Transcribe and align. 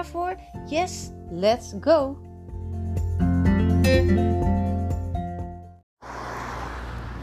voor? 0.00 0.36
Yes, 0.66 1.10
let's 1.30 1.74
go! 1.80 2.16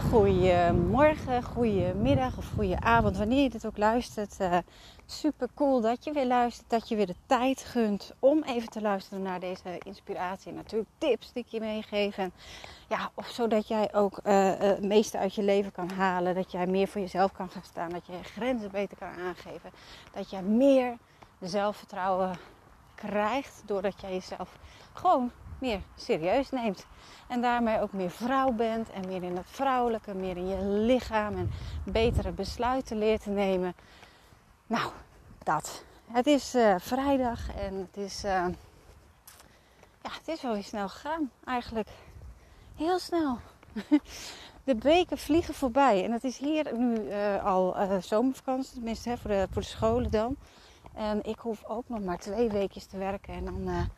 Goedemorgen, 0.09 1.43
goedemiddag 1.43 2.37
of 2.37 2.45
goedenavond, 2.55 3.17
wanneer 3.17 3.43
je 3.43 3.49
dit 3.49 3.65
ook 3.65 3.77
luistert. 3.77 4.35
Uh, 4.41 4.57
super 5.05 5.47
cool 5.55 5.81
dat 5.81 6.03
je 6.03 6.11
weer 6.11 6.25
luistert, 6.25 6.69
dat 6.69 6.89
je 6.89 6.95
weer 6.95 7.05
de 7.05 7.15
tijd 7.25 7.61
gunt 7.61 8.13
om 8.19 8.43
even 8.43 8.69
te 8.69 8.81
luisteren 8.81 9.23
naar 9.23 9.39
deze 9.39 9.77
inspiratie. 9.77 10.49
En 10.49 10.55
natuurlijk 10.55 10.89
tips 10.97 11.33
die 11.33 11.43
ik 11.43 11.49
je 11.49 11.59
meegeef. 11.59 12.17
En, 12.17 12.31
ja, 12.87 13.11
of 13.13 13.27
zodat 13.27 13.67
jij 13.67 13.93
ook 13.93 14.19
uh, 14.23 14.51
het 14.57 14.83
meeste 14.83 15.17
uit 15.17 15.35
je 15.35 15.43
leven 15.43 15.71
kan 15.71 15.89
halen. 15.89 16.35
Dat 16.35 16.51
jij 16.51 16.67
meer 16.67 16.87
voor 16.87 17.01
jezelf 17.01 17.31
kan 17.31 17.49
gaan 17.49 17.63
staan. 17.63 17.89
Dat 17.89 18.05
je 18.05 18.11
je 18.11 18.23
grenzen 18.23 18.71
beter 18.71 18.97
kan 18.97 19.23
aangeven. 19.25 19.69
Dat 20.13 20.29
jij 20.29 20.41
meer 20.41 20.97
zelfvertrouwen 21.39 22.37
krijgt 23.07 23.61
doordat 23.65 24.01
jij 24.01 24.11
jezelf 24.11 24.57
gewoon 24.93 25.31
meer 25.59 25.81
serieus 25.95 26.49
neemt. 26.49 26.85
En 27.27 27.41
daarmee 27.41 27.81
ook 27.81 27.93
meer 27.93 28.09
vrouw 28.09 28.51
bent 28.51 28.89
en 28.89 29.07
meer 29.07 29.23
in 29.23 29.37
het 29.37 29.45
vrouwelijke, 29.49 30.13
meer 30.13 30.37
in 30.37 30.47
je 30.47 30.61
lichaam 30.63 31.37
en 31.37 31.51
betere 31.83 32.31
besluiten 32.31 32.97
leert 32.97 33.23
te 33.23 33.29
nemen. 33.29 33.75
Nou, 34.67 34.91
dat. 35.43 35.83
Het 36.11 36.27
is 36.27 36.55
uh, 36.55 36.75
vrijdag 36.79 37.55
en 37.55 37.75
het 37.75 37.97
is, 37.97 38.23
uh, 38.25 38.31
ja, 40.01 40.11
het 40.11 40.27
is 40.27 40.41
wel 40.41 40.53
weer 40.53 40.63
snel 40.63 40.89
gegaan 40.89 41.31
eigenlijk. 41.45 41.89
Heel 42.75 42.99
snel. 42.99 43.39
De 44.63 44.75
weken 44.75 45.17
vliegen 45.17 45.53
voorbij 45.53 46.03
en 46.03 46.11
het 46.11 46.23
is 46.23 46.37
hier 46.37 46.77
nu 46.77 46.95
uh, 46.95 47.45
al 47.45 47.75
zomervakantie, 48.01 48.73
tenminste 48.73 49.09
hè, 49.09 49.17
voor, 49.17 49.29
de, 49.29 49.47
voor 49.51 49.61
de 49.61 49.67
scholen 49.67 50.11
dan. 50.11 50.35
En 50.99 51.23
ik 51.23 51.39
hoef 51.39 51.65
ook 51.65 51.89
nog 51.89 52.03
maar 52.03 52.17
twee 52.17 52.49
weken 52.49 52.87
te 52.87 52.97
werken 52.97 53.33
en 53.33 53.45
dan 53.45 53.89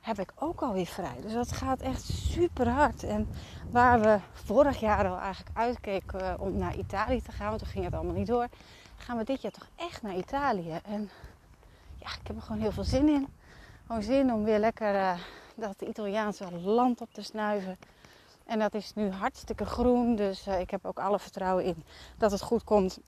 heb 0.00 0.18
ik 0.18 0.32
ook 0.34 0.62
alweer 0.62 0.86
vrij. 0.86 1.16
Dus 1.22 1.32
dat 1.32 1.52
gaat 1.52 1.80
echt 1.80 2.02
super 2.02 2.68
hard. 2.68 3.02
En 3.02 3.28
waar 3.70 4.00
we 4.00 4.18
vorig 4.32 4.80
jaar 4.80 5.08
al 5.08 5.18
eigenlijk 5.18 5.56
uitkeken 5.56 6.40
om 6.40 6.56
naar 6.56 6.76
Italië 6.76 7.22
te 7.22 7.32
gaan, 7.32 7.48
want 7.48 7.58
toen 7.58 7.68
ging 7.68 7.84
het 7.84 7.94
allemaal 7.94 8.14
niet 8.14 8.26
door, 8.26 8.48
gaan 8.96 9.16
we 9.16 9.24
dit 9.24 9.42
jaar 9.42 9.52
toch 9.52 9.68
echt 9.76 10.02
naar 10.02 10.16
Italië. 10.16 10.78
En 10.84 11.10
ja, 11.98 12.08
ik 12.20 12.26
heb 12.26 12.36
er 12.36 12.42
gewoon 12.42 12.60
heel 12.60 12.72
veel 12.72 12.84
zin 12.84 13.08
in. 13.08 13.28
Gewoon 13.86 14.02
zin 14.02 14.32
om 14.32 14.44
weer 14.44 14.58
lekker 14.58 14.94
uh, 14.94 15.18
dat 15.54 15.82
Italiaanse 15.82 16.52
land 16.52 17.00
op 17.00 17.12
te 17.12 17.22
snuiven. 17.22 17.78
En 18.46 18.58
dat 18.58 18.74
is 18.74 18.94
nu 18.94 19.10
hartstikke 19.10 19.64
groen, 19.64 20.16
dus 20.16 20.46
ik 20.46 20.70
heb 20.70 20.86
ook 20.86 20.98
alle 20.98 21.18
vertrouwen 21.18 21.64
in 21.64 21.84
dat 22.16 22.30
het 22.30 22.42
goed 22.42 22.64
komt. 22.64 22.98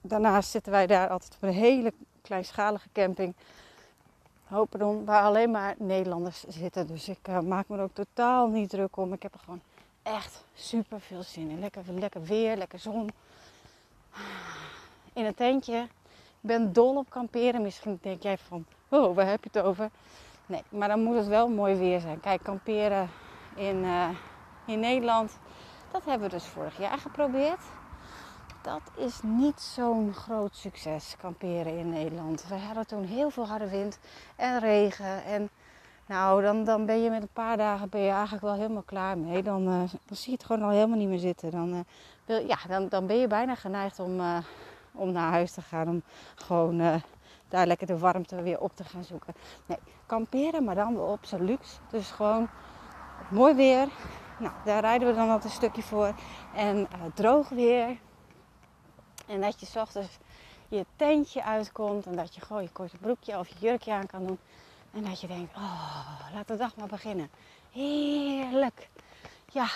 Daarnaast 0.00 0.50
zitten 0.50 0.72
wij 0.72 0.86
daar 0.86 1.08
altijd 1.08 1.36
een 1.40 1.52
hele 1.52 1.92
kleinschalige 2.26 2.88
camping 2.92 3.34
Hopendon, 4.46 5.04
waar 5.04 5.22
alleen 5.22 5.50
maar 5.50 5.74
Nederlanders 5.78 6.44
zitten. 6.48 6.86
Dus 6.86 7.08
ik 7.08 7.28
uh, 7.28 7.40
maak 7.40 7.68
me 7.68 7.76
er 7.76 7.82
ook 7.82 7.94
totaal 7.94 8.48
niet 8.48 8.70
druk 8.70 8.96
om. 8.96 9.12
Ik 9.12 9.22
heb 9.22 9.34
er 9.34 9.40
gewoon 9.40 9.60
echt 10.02 10.44
super 10.54 11.00
veel 11.00 11.22
zin 11.22 11.50
in. 11.50 11.58
Lekker, 11.58 11.82
lekker 11.98 12.22
weer, 12.22 12.56
lekker 12.56 12.78
zon. 12.78 13.10
In 15.12 15.24
een 15.24 15.34
tentje. 15.34 15.78
Ik 16.40 16.52
ben 16.52 16.72
dol 16.72 16.96
op 16.96 17.10
kamperen. 17.10 17.62
Misschien 17.62 17.98
denk 18.02 18.22
jij 18.22 18.38
van, 18.38 18.66
oh, 18.88 19.14
waar 19.14 19.26
heb 19.26 19.44
je 19.44 19.50
het 19.52 19.66
over? 19.66 19.90
Nee, 20.46 20.62
maar 20.68 20.88
dan 20.88 21.02
moet 21.02 21.16
het 21.16 21.26
wel 21.26 21.48
mooi 21.48 21.74
weer 21.74 22.00
zijn. 22.00 22.20
Kijk, 22.20 22.42
kamperen 22.42 23.10
in, 23.54 23.76
uh, 23.76 24.08
in 24.66 24.80
Nederland, 24.80 25.38
dat 25.90 26.04
hebben 26.04 26.28
we 26.28 26.34
dus 26.34 26.44
vorig 26.44 26.78
jaar 26.78 26.98
geprobeerd 26.98 27.60
dat 28.66 29.04
is 29.06 29.20
niet 29.22 29.60
zo'n 29.60 30.14
groot 30.14 30.56
succes, 30.56 31.16
kamperen 31.18 31.78
in 31.78 31.88
Nederland. 31.88 32.48
We 32.48 32.54
hadden 32.54 32.86
toen 32.86 33.04
heel 33.04 33.30
veel 33.30 33.46
harde 33.46 33.68
wind 33.68 33.98
en 34.36 34.58
regen. 34.58 35.24
En 35.24 35.50
nou, 36.06 36.42
dan, 36.42 36.64
dan 36.64 36.86
ben 36.86 37.02
je 37.02 37.10
met 37.10 37.22
een 37.22 37.28
paar 37.32 37.56
dagen 37.56 37.88
ben 37.88 38.00
je 38.00 38.10
eigenlijk 38.10 38.42
wel 38.42 38.54
helemaal 38.54 38.82
klaar 38.82 39.18
mee. 39.18 39.42
Dan, 39.42 39.62
uh, 39.62 39.82
dan 40.04 40.16
zie 40.16 40.30
je 40.30 40.36
het 40.36 40.44
gewoon 40.44 40.62
al 40.62 40.70
helemaal 40.70 40.98
niet 40.98 41.08
meer 41.08 41.18
zitten. 41.18 41.50
Dan, 41.50 41.74
uh, 41.74 41.80
wil, 42.24 42.46
ja, 42.46 42.56
dan, 42.68 42.88
dan 42.88 43.06
ben 43.06 43.16
je 43.16 43.26
bijna 43.26 43.54
geneigd 43.54 43.98
om, 43.98 44.20
uh, 44.20 44.36
om 44.92 45.12
naar 45.12 45.30
huis 45.30 45.52
te 45.52 45.62
gaan. 45.62 45.88
Om 45.88 46.02
gewoon 46.34 47.02
daar 47.48 47.66
lekker 47.66 47.86
de 47.86 47.98
warmte 47.98 48.42
weer 48.42 48.60
op 48.60 48.76
te 48.76 48.84
gaan 48.84 49.04
zoeken. 49.04 49.34
Nee, 49.66 49.78
kamperen, 50.06 50.64
maar 50.64 50.74
dan 50.74 50.94
wel 50.94 51.06
op 51.06 51.24
zijn 51.24 51.44
luxe. 51.44 51.76
Dus 51.90 52.10
gewoon 52.10 52.48
mooi 53.30 53.54
weer. 53.54 53.88
Nou, 54.38 54.52
daar 54.64 54.80
rijden 54.80 55.08
we 55.08 55.14
dan 55.14 55.30
altijd 55.30 55.44
een 55.44 55.58
stukje 55.58 55.82
voor. 55.82 56.14
En 56.54 56.88
droog 57.14 57.48
weer. 57.48 58.04
En 59.26 59.40
dat 59.40 59.60
je 59.60 59.66
s 59.66 59.76
ochtends 59.76 60.18
je 60.68 60.86
tentje 60.96 61.44
uitkomt 61.44 62.06
en 62.06 62.16
dat 62.16 62.34
je 62.34 62.40
gewoon 62.40 62.62
je 62.62 62.70
korte 62.72 62.96
broekje 62.96 63.38
of 63.38 63.48
je 63.48 63.54
jurkje 63.58 63.92
aan 63.92 64.06
kan 64.06 64.26
doen. 64.26 64.38
En 64.92 65.04
dat 65.04 65.20
je 65.20 65.26
denkt, 65.26 65.56
oh, 65.56 66.20
laat 66.34 66.48
de 66.48 66.56
dag 66.56 66.76
maar 66.76 66.88
beginnen. 66.88 67.30
Heerlijk. 67.72 68.88
Ja, 69.52 69.68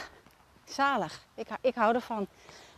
zalig. 0.65 1.27
Ik, 1.35 1.49
ik 1.61 1.75
hou 1.75 1.95
ervan. 1.95 2.27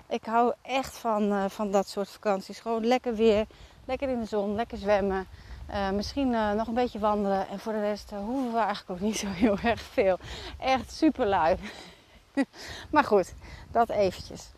Ik 0.09 0.25
hou 0.25 0.53
echt 0.63 0.99
van, 0.99 1.23
uh, 1.23 1.45
van 1.49 1.71
dat 1.71 1.89
soort 1.89 2.09
vakanties. 2.09 2.61
Gewoon 2.61 2.87
lekker 2.87 3.15
weer, 3.15 3.47
lekker 3.85 4.09
in 4.09 4.21
de 4.21 4.27
zon, 4.27 4.55
lekker 4.55 4.79
zwemmen. 4.79 5.27
Uh, 5.71 5.91
misschien 5.91 6.33
uh, 6.33 6.53
nog 6.53 6.67
een 6.67 6.75
beetje 6.75 6.99
wandelen. 6.99 7.49
En 7.49 7.59
voor 7.59 7.73
de 7.73 7.81
rest 7.81 8.11
hoeven 8.11 8.53
we 8.53 8.59
eigenlijk 8.59 8.91
ook 8.91 9.01
niet 9.07 9.19
zo 9.19 9.27
heel 9.27 9.59
erg 9.71 9.81
veel. 9.81 10.19
Echt 10.59 10.93
super 10.93 11.27
lui. 11.27 11.57
maar 12.93 13.05
goed, 13.05 13.35
dat 13.71 13.89
eventjes. 13.89 14.51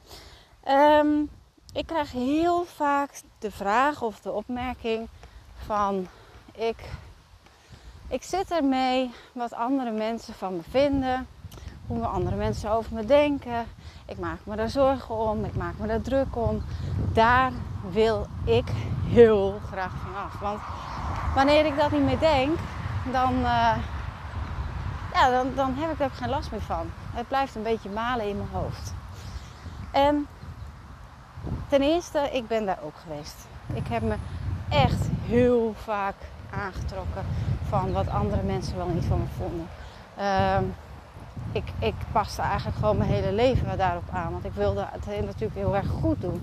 Um, 0.69 1.31
ik 1.75 1.87
krijg 1.87 2.13
heel 2.13 2.65
vaak 2.65 3.21
de 3.39 3.51
vraag 3.51 4.03
of 4.03 4.21
de 4.21 4.33
opmerking 4.33 5.09
van 5.67 6.07
ik, 6.53 6.77
ik 8.09 8.23
zit 8.23 8.51
ermee 8.51 9.11
wat 9.33 9.55
andere 9.55 9.91
mensen 9.91 10.35
van 10.35 10.57
me 10.57 10.63
vinden, 10.71 11.27
hoe 11.87 12.07
andere 12.07 12.37
mensen 12.37 12.71
over 12.71 12.95
me 12.95 13.05
denken. 13.05 13.67
Ik 14.07 14.19
maak 14.19 14.39
me 14.45 14.57
daar 14.57 14.69
zorgen 14.69 15.15
om, 15.15 15.45
ik 15.45 15.57
maak 15.57 15.79
me 15.79 15.87
daar 15.87 16.01
druk 16.01 16.37
om. 16.37 16.63
Daar 17.13 17.53
wil 17.91 18.27
ik 18.45 18.67
heel 19.09 19.61
graag 19.67 19.93
van 20.03 20.17
af. 20.17 20.39
Want 20.41 20.61
wanneer 21.35 21.67
ik 21.67 21.77
dat 21.77 21.91
niet 21.91 22.05
meer 22.05 22.19
denk, 22.19 22.59
dan, 23.13 23.35
uh, 23.35 23.77
ja, 25.13 25.31
dan, 25.31 25.55
dan 25.55 25.75
heb 25.75 25.91
ik 25.91 26.01
er 26.01 26.11
geen 26.11 26.29
last 26.29 26.51
meer 26.51 26.63
van. 26.63 26.91
Het 27.13 27.29
blijft 27.29 27.55
een 27.55 27.63
beetje 27.63 27.91
malen 27.91 28.29
in 28.29 28.37
mijn 28.37 28.49
hoofd. 28.53 28.95
En 29.91 30.27
Ten 31.69 31.83
eerste, 31.83 32.29
ik 32.33 32.47
ben 32.47 32.67
daar 32.67 32.79
ook 32.85 32.97
geweest. 32.97 33.47
Ik 33.75 33.87
heb 33.87 34.03
me 34.03 34.15
echt 34.69 35.09
heel 35.27 35.75
vaak 35.77 36.15
aangetrokken 36.51 37.25
van 37.69 37.93
wat 37.93 38.09
andere 38.09 38.43
mensen 38.43 38.77
wel 38.77 38.89
niet 38.89 39.05
van 39.05 39.19
me 39.19 39.27
vonden. 39.37 39.67
Uh, 40.19 40.59
ik, 41.53 41.65
ik 41.79 41.95
paste 42.13 42.43
eigenlijk 42.43 42.77
gewoon 42.79 42.97
mijn 42.97 43.11
hele 43.11 43.33
leven 43.33 43.79
daarop 43.79 44.09
aan. 44.11 44.33
Want 44.33 44.45
ik 44.45 44.53
wilde 44.55 44.87
het 44.91 45.25
natuurlijk 45.25 45.55
heel 45.55 45.77
erg 45.77 45.89
goed 45.89 46.21
doen. 46.21 46.41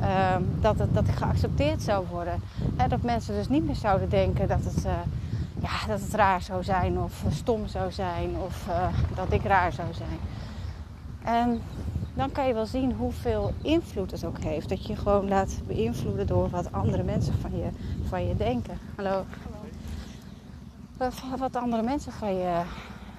Uh, 0.00 0.36
dat, 0.60 0.78
het, 0.78 0.94
dat 0.94 1.08
ik 1.08 1.14
geaccepteerd 1.14 1.82
zou 1.82 2.06
worden. 2.06 2.42
En 2.76 2.88
dat 2.88 3.02
mensen 3.02 3.34
dus 3.34 3.48
niet 3.48 3.66
meer 3.66 3.74
zouden 3.74 4.08
denken 4.08 4.48
dat 4.48 4.64
het, 4.64 4.84
uh, 4.84 4.92
ja, 5.58 5.86
dat 5.86 6.00
het 6.00 6.14
raar 6.14 6.42
zou 6.42 6.64
zijn 6.64 6.98
of 6.98 7.22
stom 7.30 7.66
zou 7.66 7.92
zijn 7.92 8.36
of 8.36 8.66
uh, 8.68 8.86
dat 9.14 9.32
ik 9.32 9.44
raar 9.44 9.72
zou 9.72 9.88
zijn. 9.92 10.18
En 11.22 11.62
dan 12.16 12.32
kan 12.32 12.46
je 12.46 12.54
wel 12.54 12.66
zien 12.66 12.92
hoeveel 12.92 13.52
invloed 13.62 14.10
het 14.10 14.24
ook 14.24 14.38
heeft. 14.38 14.68
Dat 14.68 14.82
je 14.82 14.92
je 14.92 14.98
gewoon 14.98 15.28
laat 15.28 15.60
beïnvloeden 15.66 16.26
door 16.26 16.50
wat 16.50 16.72
andere 16.72 17.02
mensen 17.02 17.34
van 17.34 17.58
je, 17.58 17.68
van 18.08 18.26
je 18.26 18.36
denken. 18.36 18.78
Hallo. 18.96 19.24
Wat, 21.38 21.56
andere 21.56 21.82
mensen 21.82 22.12
van 22.12 22.34
je, 22.34 22.62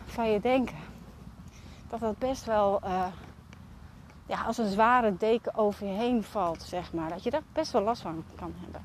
van 0.06 0.32
je 0.32 0.40
denken. 0.40 0.76
Dat 1.90 2.00
dat 2.00 2.18
best 2.18 2.46
wel 2.46 2.80
uh, 2.84 3.06
ja, 4.26 4.42
als 4.42 4.58
een 4.58 4.72
zware 4.72 5.18
deken 5.18 5.56
over 5.56 5.88
je 5.88 5.94
heen 5.94 6.24
valt, 6.24 6.62
zeg 6.62 6.94
maar. 6.94 7.10
Dat 7.10 7.24
je 7.24 7.30
daar 7.30 7.44
best 7.54 7.72
wel 7.72 7.82
last 7.82 8.02
van 8.02 8.24
kan 8.36 8.54
hebben. 8.60 8.82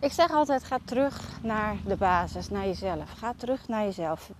Ik 0.00 0.12
zeg 0.12 0.30
altijd, 0.30 0.64
ga 0.64 0.78
terug 0.84 1.40
naar 1.42 1.76
de 1.86 1.96
basis, 1.96 2.50
naar 2.50 2.66
jezelf. 2.66 3.10
Ga 3.10 3.32
terug 3.36 3.68
naar 3.68 3.84
jezelf. 3.84 4.30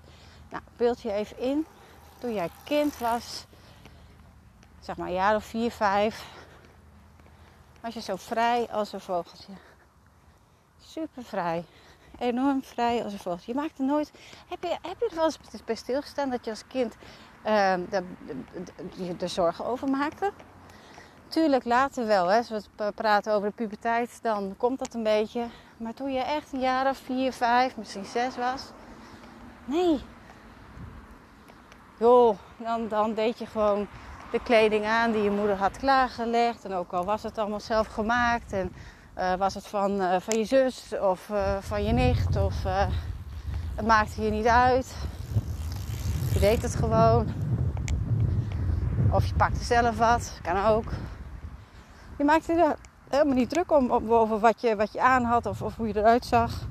Nou, 0.51 0.63
beeld 0.77 1.01
je 1.01 1.13
even 1.13 1.39
in. 1.39 1.67
Toen 2.19 2.35
jij 2.35 2.49
kind 2.65 2.99
was, 2.99 3.47
zeg 4.85 4.97
maar 4.97 5.09
een 5.09 5.15
jaar 5.15 5.35
of 5.35 5.45
vier, 5.45 5.71
vijf, 5.71 6.27
was 7.81 7.95
je 7.95 8.01
zo 8.01 8.17
vrij 8.17 8.69
als 8.71 8.93
een 8.93 9.01
vogeltje. 9.01 9.53
Super 10.83 11.25
vrij. 11.25 11.65
Enorm 12.19 12.63
vrij 12.63 13.05
als 13.05 13.13
een 13.13 13.19
vogeltje. 13.19 13.53
Je 13.53 13.59
maakte 13.59 13.83
nooit. 13.83 14.13
Heb 14.49 14.63
je, 14.63 14.69
heb 14.69 15.01
je 15.01 15.09
er 15.09 15.15
wel 15.15 15.25
eens 15.25 15.65
bij 15.65 15.75
stilgestaan 15.75 16.31
dat 16.31 16.45
je 16.45 16.51
als 16.51 16.67
kind 16.67 16.97
uh, 17.47 17.75
de, 19.19 19.29
zorgen 19.29 19.65
over 19.65 19.89
maakte? 19.89 20.33
Tuurlijk 21.29 21.65
later 21.65 22.07
wel. 22.07 22.27
Hè. 22.27 22.37
Als 22.37 22.49
we 22.77 22.93
praten 22.95 23.33
over 23.33 23.49
de 23.49 23.55
puberteit, 23.55 24.19
dan 24.23 24.55
komt 24.57 24.79
dat 24.79 24.95
een 24.95 25.03
beetje. 25.03 25.47
Maar 25.77 25.95
toen 25.95 26.13
je 26.13 26.21
echt 26.21 26.53
een 26.53 26.61
jaar 26.61 26.89
of 26.89 26.97
vier, 26.97 27.33
vijf, 27.33 27.77
misschien 27.77 28.05
zes 28.05 28.37
was. 28.37 28.63
Nee. 29.65 30.01
Joh, 31.99 32.39
dan, 32.57 32.89
dan 32.89 33.15
deed 33.15 33.39
je 33.39 33.47
gewoon 33.47 33.89
de 34.35 34.41
kleding 34.43 34.85
aan 34.85 35.13
die 35.13 35.23
je 35.23 35.31
moeder 35.31 35.57
had 35.57 35.77
klaargelegd. 35.77 36.65
En 36.65 36.73
ook 36.73 36.93
al 36.93 37.05
was 37.05 37.23
het 37.23 37.39
allemaal 37.39 37.61
zelf 37.61 37.87
gemaakt. 37.87 38.53
En 38.53 38.73
uh, 39.19 39.35
was 39.35 39.55
het 39.55 39.67
van, 39.67 40.01
uh, 40.01 40.17
van 40.19 40.39
je 40.39 40.45
zus 40.45 40.95
of 41.01 41.29
uh, 41.29 41.57
van 41.61 41.85
je 41.85 41.93
nicht. 41.93 42.37
Of 42.37 42.55
het 43.75 43.87
maakte 43.87 44.23
je 44.23 44.31
niet 44.31 44.47
uit. 44.47 44.95
Je 46.33 46.39
deed 46.39 46.63
het 46.63 46.75
gewoon. 46.75 47.33
Of 49.11 49.27
je 49.27 49.35
pakte 49.35 49.65
zelf 49.65 49.99
wat. 49.99 50.39
Kan 50.43 50.65
ook. 50.65 50.93
Je 52.19 52.25
maakte 52.25 52.53
er 52.53 52.77
helemaal 53.09 53.35
niet 53.35 53.51
druk 53.51 53.73
om, 53.73 53.91
over 54.09 54.39
wat 54.39 54.61
je, 54.61 54.77
wat 54.77 54.93
je 54.93 55.01
aan 55.01 55.25
had 55.25 55.47
of, 55.47 55.63
of 55.63 55.77
hoe 55.77 55.87
je 55.87 55.97
eruit 55.97 56.25
zag. 56.25 56.67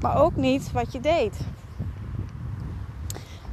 Maar 0.00 0.16
ook 0.16 0.36
niet 0.36 0.72
wat 0.72 0.92
je 0.92 1.00
deed. 1.00 1.40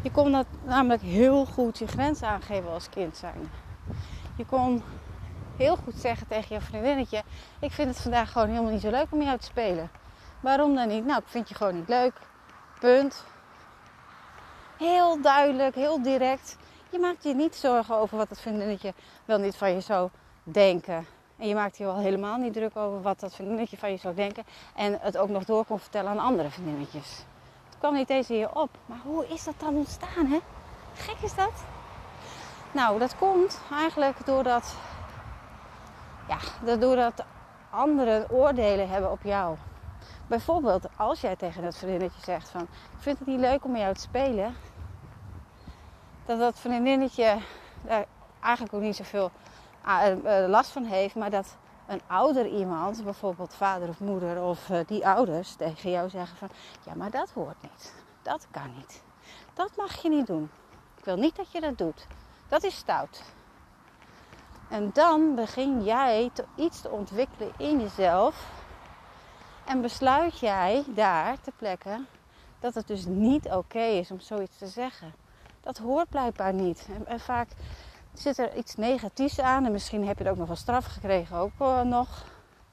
Je 0.02 0.12
kon 0.12 0.32
dat 0.32 0.46
namelijk 0.64 1.02
heel 1.02 1.46
goed 1.46 1.78
je 1.78 1.88
grens 1.88 2.22
aangeven 2.22 2.72
als 2.72 2.90
kind 2.90 3.18
zijn. 3.18 3.52
Je 4.36 4.46
kon 4.46 4.84
heel 5.58 5.76
goed 5.76 5.96
zeggen 5.96 6.28
tegen 6.28 6.56
je 6.56 6.62
vriendinnetje: 6.62 7.24
Ik 7.60 7.72
vind 7.72 7.90
het 7.90 8.00
vandaag 8.02 8.32
gewoon 8.32 8.48
helemaal 8.48 8.72
niet 8.72 8.82
zo 8.82 8.90
leuk 8.90 9.08
om 9.10 9.22
jou 9.22 9.38
te 9.38 9.46
spelen. 9.46 9.90
Waarom 10.40 10.76
dan 10.76 10.88
niet? 10.88 11.06
Nou, 11.06 11.20
ik 11.20 11.28
vind 11.28 11.50
je 11.50 11.56
gewoon 11.56 11.76
niet 11.76 11.88
leuk. 11.88 12.14
Punt. 12.80 13.24
Heel 14.78 15.22
duidelijk, 15.22 15.76
heel 15.76 16.02
direct. 16.02 16.58
Je 16.90 17.00
maakt 17.00 17.24
je 17.24 17.36
niet 17.36 17.56
zorgen 17.56 17.96
over 17.96 18.18
wat 18.18 18.30
het 18.30 18.42
vriendinnetje 18.42 18.94
wel 19.26 19.40
niet 19.40 19.56
van 19.56 19.74
je 19.74 19.82
zou 19.82 20.10
denken. 20.44 21.06
En 21.38 21.48
je 21.48 21.56
maakt 21.56 21.78
je 21.78 21.86
al 21.86 21.98
helemaal 21.98 22.38
niet 22.38 22.54
druk 22.54 22.76
over 22.76 23.02
wat 23.02 23.20
dat 23.20 23.36
vriendinnetje 23.36 23.78
van 23.78 23.92
je 23.92 23.98
zou 23.98 24.16
denken. 24.16 24.44
En 24.76 24.98
het 25.02 25.18
ook 25.18 25.30
nog 25.30 25.46
door 25.46 25.66
kon 25.66 25.80
vertellen 25.80 26.12
aan 26.12 26.20
andere 26.20 26.50
vriendinnetjes 26.50 27.26
kwam 27.80 27.94
niet 27.94 28.10
eens 28.10 28.28
hier 28.28 28.56
op. 28.56 28.70
Maar 28.86 29.00
hoe 29.04 29.28
is 29.28 29.44
dat 29.44 29.54
dan 29.58 29.76
ontstaan, 29.76 30.26
hè? 30.26 30.40
Gek 30.94 31.18
is 31.22 31.36
dat? 31.36 31.64
Nou, 32.72 33.00
dat 33.00 33.18
komt 33.18 33.62
eigenlijk 33.72 34.26
doordat, 34.26 34.76
ja, 36.28 36.76
doordat 36.78 37.24
anderen 37.70 38.30
oordelen 38.32 38.90
hebben 38.90 39.12
op 39.12 39.24
jou. 39.24 39.56
Bijvoorbeeld 40.28 40.88
als 40.98 41.22
jij 41.22 41.36
tegen 41.36 41.64
dat 41.64 41.78
vriendinnetje 41.78 42.22
zegt 42.22 42.50
van... 42.50 42.62
Ik 42.62 43.00
vind 43.00 43.20
het 43.20 43.28
niet 43.28 43.40
leuk 43.40 43.64
om 43.64 43.72
met 43.72 43.82
jou 43.82 43.94
te 43.94 44.00
spelen. 44.00 44.56
Dat 46.26 46.40
dat 46.40 46.60
vriendinnetje 46.60 47.38
daar 47.82 48.06
eigenlijk 48.40 48.74
ook 48.74 48.82
niet 48.82 48.96
zoveel 48.96 49.32
eh, 49.86 50.44
eh, 50.44 50.50
last 50.50 50.72
van 50.72 50.84
heeft. 50.84 51.16
Maar 51.16 51.30
dat 51.30 51.58
een 51.90 52.02
ouder 52.08 52.48
iemand, 52.48 53.04
bijvoorbeeld 53.04 53.54
vader 53.54 53.90
of 53.90 54.00
moeder 54.00 54.42
of 54.42 54.70
uh, 54.70 54.80
die 54.86 55.08
ouders, 55.08 55.56
tegen 55.56 55.92
jou 55.92 56.10
zeggen 56.10 56.38
van 56.38 56.50
ja, 56.86 56.96
maar 56.96 57.12
dat 57.12 57.32
hoort 57.32 57.62
niet. 57.62 57.94
Dat 58.22 58.48
kan 58.52 58.74
niet. 58.76 59.02
Dat 59.54 59.76
mag 59.76 60.02
je 60.02 60.10
niet 60.10 60.28
doen. 60.28 60.50
Ik 60.98 61.06
wil 61.06 61.16
niet 61.16 61.36
dat 61.36 61.52
je 61.52 61.62
dat 61.62 61.78
doet. 61.78 62.08
Dat 62.48 62.64
is 62.64 62.76
stout. 62.76 63.24
En 64.70 64.90
dan 64.94 65.36
begin 65.36 65.84
jij 65.84 66.32
iets 66.56 66.82
te 66.82 66.90
ontwikkelen 66.90 67.52
in 67.58 67.80
jezelf. 67.80 68.52
En 69.66 69.82
besluit 69.82 70.40
jij 70.40 70.84
daar 70.88 71.42
te 71.42 71.52
plekken 71.58 72.08
dat 72.60 72.74
het 72.74 72.88
dus 72.88 73.06
niet 73.06 73.52
oké 73.52 73.84
is 73.84 74.12
om 74.12 74.20
zoiets 74.20 74.58
te 74.58 74.68
zeggen. 74.68 75.14
Dat 75.62 75.78
hoort 75.78 76.10
blijkbaar 76.10 76.54
niet. 76.54 76.88
En 77.06 77.20
vaak 77.20 77.48
zit 78.14 78.38
er 78.38 78.56
iets 78.56 78.76
negatiefs 78.76 79.40
aan. 79.40 79.66
En 79.66 79.72
misschien 79.72 80.08
heb 80.08 80.18
je 80.18 80.24
er 80.24 80.32
ook 80.32 80.38
nog 80.38 80.48
wel 80.48 80.56
straf 80.56 80.86
gekregen, 80.86 81.38
ook 81.38 81.52
uh, 81.62 81.82
nog. 81.82 82.26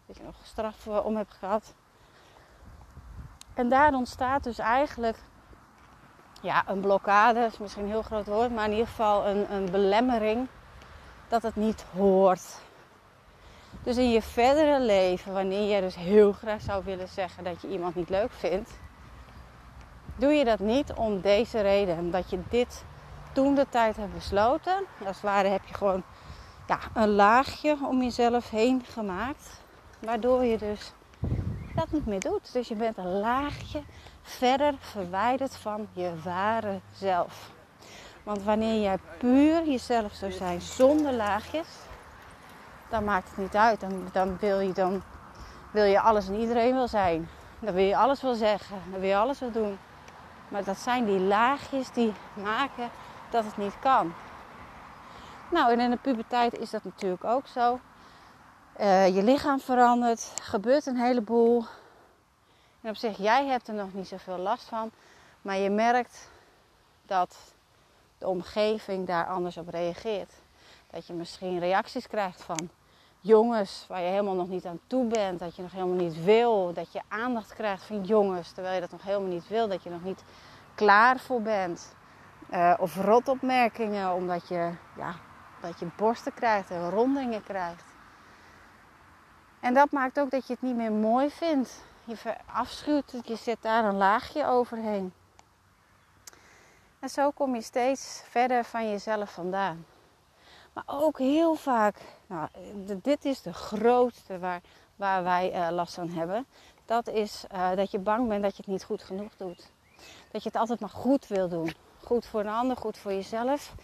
Dat 0.06 0.16
je 0.16 0.22
nog 0.22 0.36
straf 0.42 0.86
uh, 0.86 1.04
om 1.04 1.16
hebt 1.16 1.34
gehad. 1.34 1.74
En 3.54 3.68
daar 3.68 3.94
ontstaat 3.94 4.44
dus 4.44 4.58
eigenlijk 4.58 5.18
ja, 6.42 6.68
een 6.68 6.80
blokkade, 6.80 7.40
is 7.40 7.58
misschien 7.58 7.82
een 7.82 7.90
heel 7.90 8.02
groot 8.02 8.26
woord, 8.26 8.54
maar 8.54 8.64
in 8.64 8.70
ieder 8.70 8.86
geval 8.86 9.26
een, 9.26 9.52
een 9.52 9.70
belemmering 9.70 10.48
dat 11.28 11.42
het 11.42 11.56
niet 11.56 11.84
hoort. 11.96 12.58
Dus 13.82 13.96
in 13.96 14.10
je 14.10 14.22
verdere 14.22 14.80
leven, 14.80 15.32
wanneer 15.32 15.74
je 15.74 15.80
dus 15.80 15.94
heel 15.94 16.32
graag 16.32 16.60
zou 16.60 16.84
willen 16.84 17.08
zeggen 17.08 17.44
dat 17.44 17.62
je 17.62 17.68
iemand 17.68 17.94
niet 17.94 18.08
leuk 18.08 18.32
vindt, 18.32 18.70
doe 20.16 20.32
je 20.32 20.44
dat 20.44 20.58
niet 20.58 20.92
om 20.92 21.20
deze 21.20 21.60
reden. 21.60 21.98
Omdat 21.98 22.30
je 22.30 22.38
dit 22.48 22.84
toen 23.36 23.54
de 23.54 23.66
tijd 23.68 23.96
heb 23.96 24.08
besloten. 24.14 24.84
Als 24.98 25.16
het 25.16 25.20
ware 25.20 25.48
heb 25.48 25.64
je 25.64 25.74
gewoon 25.74 26.02
ja, 26.66 26.78
een 26.94 27.08
laagje 27.08 27.76
om 27.88 28.02
jezelf 28.02 28.50
heen 28.50 28.84
gemaakt. 28.88 29.60
Waardoor 29.98 30.44
je 30.44 30.58
dus 30.58 30.92
dat 31.74 31.90
niet 31.90 32.06
meer 32.06 32.20
doet. 32.20 32.52
Dus 32.52 32.68
je 32.68 32.74
bent 32.74 32.96
een 32.96 33.18
laagje 33.18 33.82
verder 34.22 34.74
verwijderd 34.78 35.56
van 35.56 35.88
je 35.92 36.12
ware 36.24 36.80
zelf. 36.92 37.50
Want 38.22 38.42
wanneer 38.42 38.82
jij 38.82 38.98
puur 39.18 39.64
jezelf 39.64 40.12
zou 40.12 40.32
zijn 40.32 40.60
zonder 40.60 41.12
laagjes, 41.12 41.68
dan 42.88 43.04
maakt 43.04 43.28
het 43.28 43.38
niet 43.38 43.56
uit. 43.56 43.80
Dan, 43.80 44.08
dan, 44.12 44.36
wil, 44.38 44.60
je, 44.60 44.72
dan 44.72 45.02
wil 45.70 45.84
je 45.84 46.00
alles 46.00 46.28
en 46.28 46.34
iedereen 46.34 46.74
wil 46.74 46.88
zijn. 46.88 47.28
Dan 47.58 47.74
wil 47.74 47.84
je 47.84 47.96
alles 47.96 48.22
wil 48.22 48.34
zeggen. 48.34 48.76
Dan 48.90 49.00
wil 49.00 49.08
je 49.08 49.16
alles 49.16 49.38
wil 49.38 49.52
doen. 49.52 49.78
Maar 50.48 50.64
dat 50.64 50.78
zijn 50.78 51.04
die 51.04 51.20
laagjes 51.20 51.90
die 51.90 52.12
maken 52.34 52.90
dat 53.30 53.44
het 53.44 53.56
niet 53.56 53.78
kan. 53.78 54.14
Nou, 55.50 55.72
en 55.72 55.80
in 55.80 55.90
de 55.90 55.96
puberteit 55.96 56.58
is 56.58 56.70
dat 56.70 56.84
natuurlijk 56.84 57.24
ook 57.24 57.46
zo. 57.46 57.80
Uh, 58.80 59.14
je 59.14 59.22
lichaam 59.22 59.60
verandert, 59.60 60.32
gebeurt 60.42 60.86
een 60.86 60.96
heleboel. 60.96 61.64
En 62.80 62.90
op 62.90 62.96
zich, 62.96 63.18
jij 63.18 63.46
hebt 63.46 63.68
er 63.68 63.74
nog 63.74 63.92
niet 63.92 64.08
zoveel 64.08 64.38
last 64.38 64.68
van. 64.68 64.90
Maar 65.42 65.56
je 65.56 65.70
merkt 65.70 66.30
dat 67.02 67.36
de 68.18 68.28
omgeving 68.28 69.06
daar 69.06 69.26
anders 69.26 69.56
op 69.56 69.68
reageert. 69.68 70.32
Dat 70.90 71.06
je 71.06 71.12
misschien 71.12 71.58
reacties 71.58 72.06
krijgt 72.06 72.42
van 72.42 72.70
jongens 73.20 73.84
waar 73.88 74.00
je 74.00 74.08
helemaal 74.08 74.34
nog 74.34 74.48
niet 74.48 74.66
aan 74.66 74.80
toe 74.86 75.04
bent. 75.04 75.38
Dat 75.38 75.56
je 75.56 75.62
nog 75.62 75.72
helemaal 75.72 76.04
niet 76.04 76.24
wil. 76.24 76.72
Dat 76.72 76.92
je 76.92 77.00
aandacht 77.08 77.54
krijgt 77.54 77.84
van 77.84 78.04
jongens 78.04 78.52
terwijl 78.52 78.74
je 78.74 78.80
dat 78.80 78.90
nog 78.90 79.02
helemaal 79.02 79.28
niet 79.28 79.48
wil. 79.48 79.68
Dat 79.68 79.82
je 79.82 79.90
nog 79.90 80.04
niet 80.04 80.22
klaar 80.74 81.18
voor 81.18 81.42
bent. 81.42 81.94
Uh, 82.50 82.74
of 82.78 82.96
rotopmerkingen 82.96 84.12
omdat 84.12 84.48
je, 84.48 84.72
ja, 84.96 85.14
dat 85.60 85.78
je 85.78 85.86
borsten 85.96 86.34
krijgt 86.34 86.70
en 86.70 86.90
rondingen 86.90 87.42
krijgt. 87.42 87.84
En 89.60 89.74
dat 89.74 89.90
maakt 89.90 90.20
ook 90.20 90.30
dat 90.30 90.46
je 90.46 90.52
het 90.52 90.62
niet 90.62 90.76
meer 90.76 90.92
mooi 90.92 91.30
vindt. 91.30 91.84
Je 92.04 92.16
afschuwt 92.52 93.12
het, 93.12 93.28
je 93.28 93.36
zet 93.36 93.62
daar 93.62 93.84
een 93.84 93.96
laagje 93.96 94.46
overheen. 94.46 95.12
En 96.98 97.08
zo 97.08 97.30
kom 97.30 97.54
je 97.54 97.62
steeds 97.62 98.22
verder 98.28 98.64
van 98.64 98.90
jezelf 98.90 99.32
vandaan. 99.32 99.86
Maar 100.72 100.84
ook 100.86 101.18
heel 101.18 101.54
vaak, 101.54 101.96
nou, 102.26 102.48
dit 103.02 103.24
is 103.24 103.42
de 103.42 103.52
grootste 103.52 104.38
waar, 104.38 104.60
waar 104.96 105.22
wij 105.22 105.54
uh, 105.54 105.68
last 105.70 105.94
van 105.94 106.08
hebben. 106.08 106.46
Dat 106.84 107.08
is 107.08 107.44
uh, 107.54 107.74
dat 107.74 107.90
je 107.90 107.98
bang 107.98 108.28
bent 108.28 108.42
dat 108.42 108.56
je 108.56 108.62
het 108.62 108.72
niet 108.72 108.84
goed 108.84 109.02
genoeg 109.02 109.36
doet. 109.36 109.70
Dat 110.30 110.42
je 110.42 110.48
het 110.48 110.58
altijd 110.58 110.80
maar 110.80 110.88
goed 110.88 111.26
wil 111.26 111.48
doen. 111.48 111.72
Goed 112.06 112.26
voor 112.26 112.40
een 112.40 112.48
ander, 112.48 112.76
goed 112.76 112.98
voor 112.98 113.12
jezelf. 113.12 113.74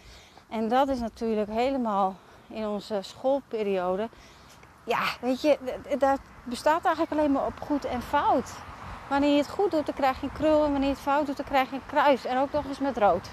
En 0.49 0.67
dat 0.67 0.87
is 0.87 0.99
natuurlijk 0.99 1.49
helemaal 1.49 2.15
in 2.47 2.67
onze 2.67 2.99
schoolperiode. 3.01 4.09
Ja, 4.83 5.01
weet 5.21 5.41
je, 5.41 5.57
dat 5.97 6.19
bestaat 6.43 6.85
eigenlijk 6.85 7.11
alleen 7.11 7.31
maar 7.31 7.45
op 7.45 7.59
goed 7.61 7.85
en 7.85 8.01
fout. 8.01 8.51
Wanneer 9.09 9.31
je 9.31 9.37
het 9.37 9.49
goed 9.49 9.71
doet, 9.71 9.85
dan 9.85 9.95
krijg 9.95 10.21
je 10.21 10.27
een 10.27 10.33
krul. 10.33 10.63
En 10.63 10.71
wanneer 10.71 10.89
je 10.89 10.95
het 10.95 11.03
fout 11.03 11.25
doet, 11.25 11.37
dan 11.37 11.45
krijg 11.45 11.69
je 11.69 11.75
een 11.75 11.85
kruis. 11.85 12.25
En 12.25 12.37
ook 12.37 12.51
nog 12.51 12.65
eens 12.65 12.79
met 12.79 12.97
rood. 12.97 13.29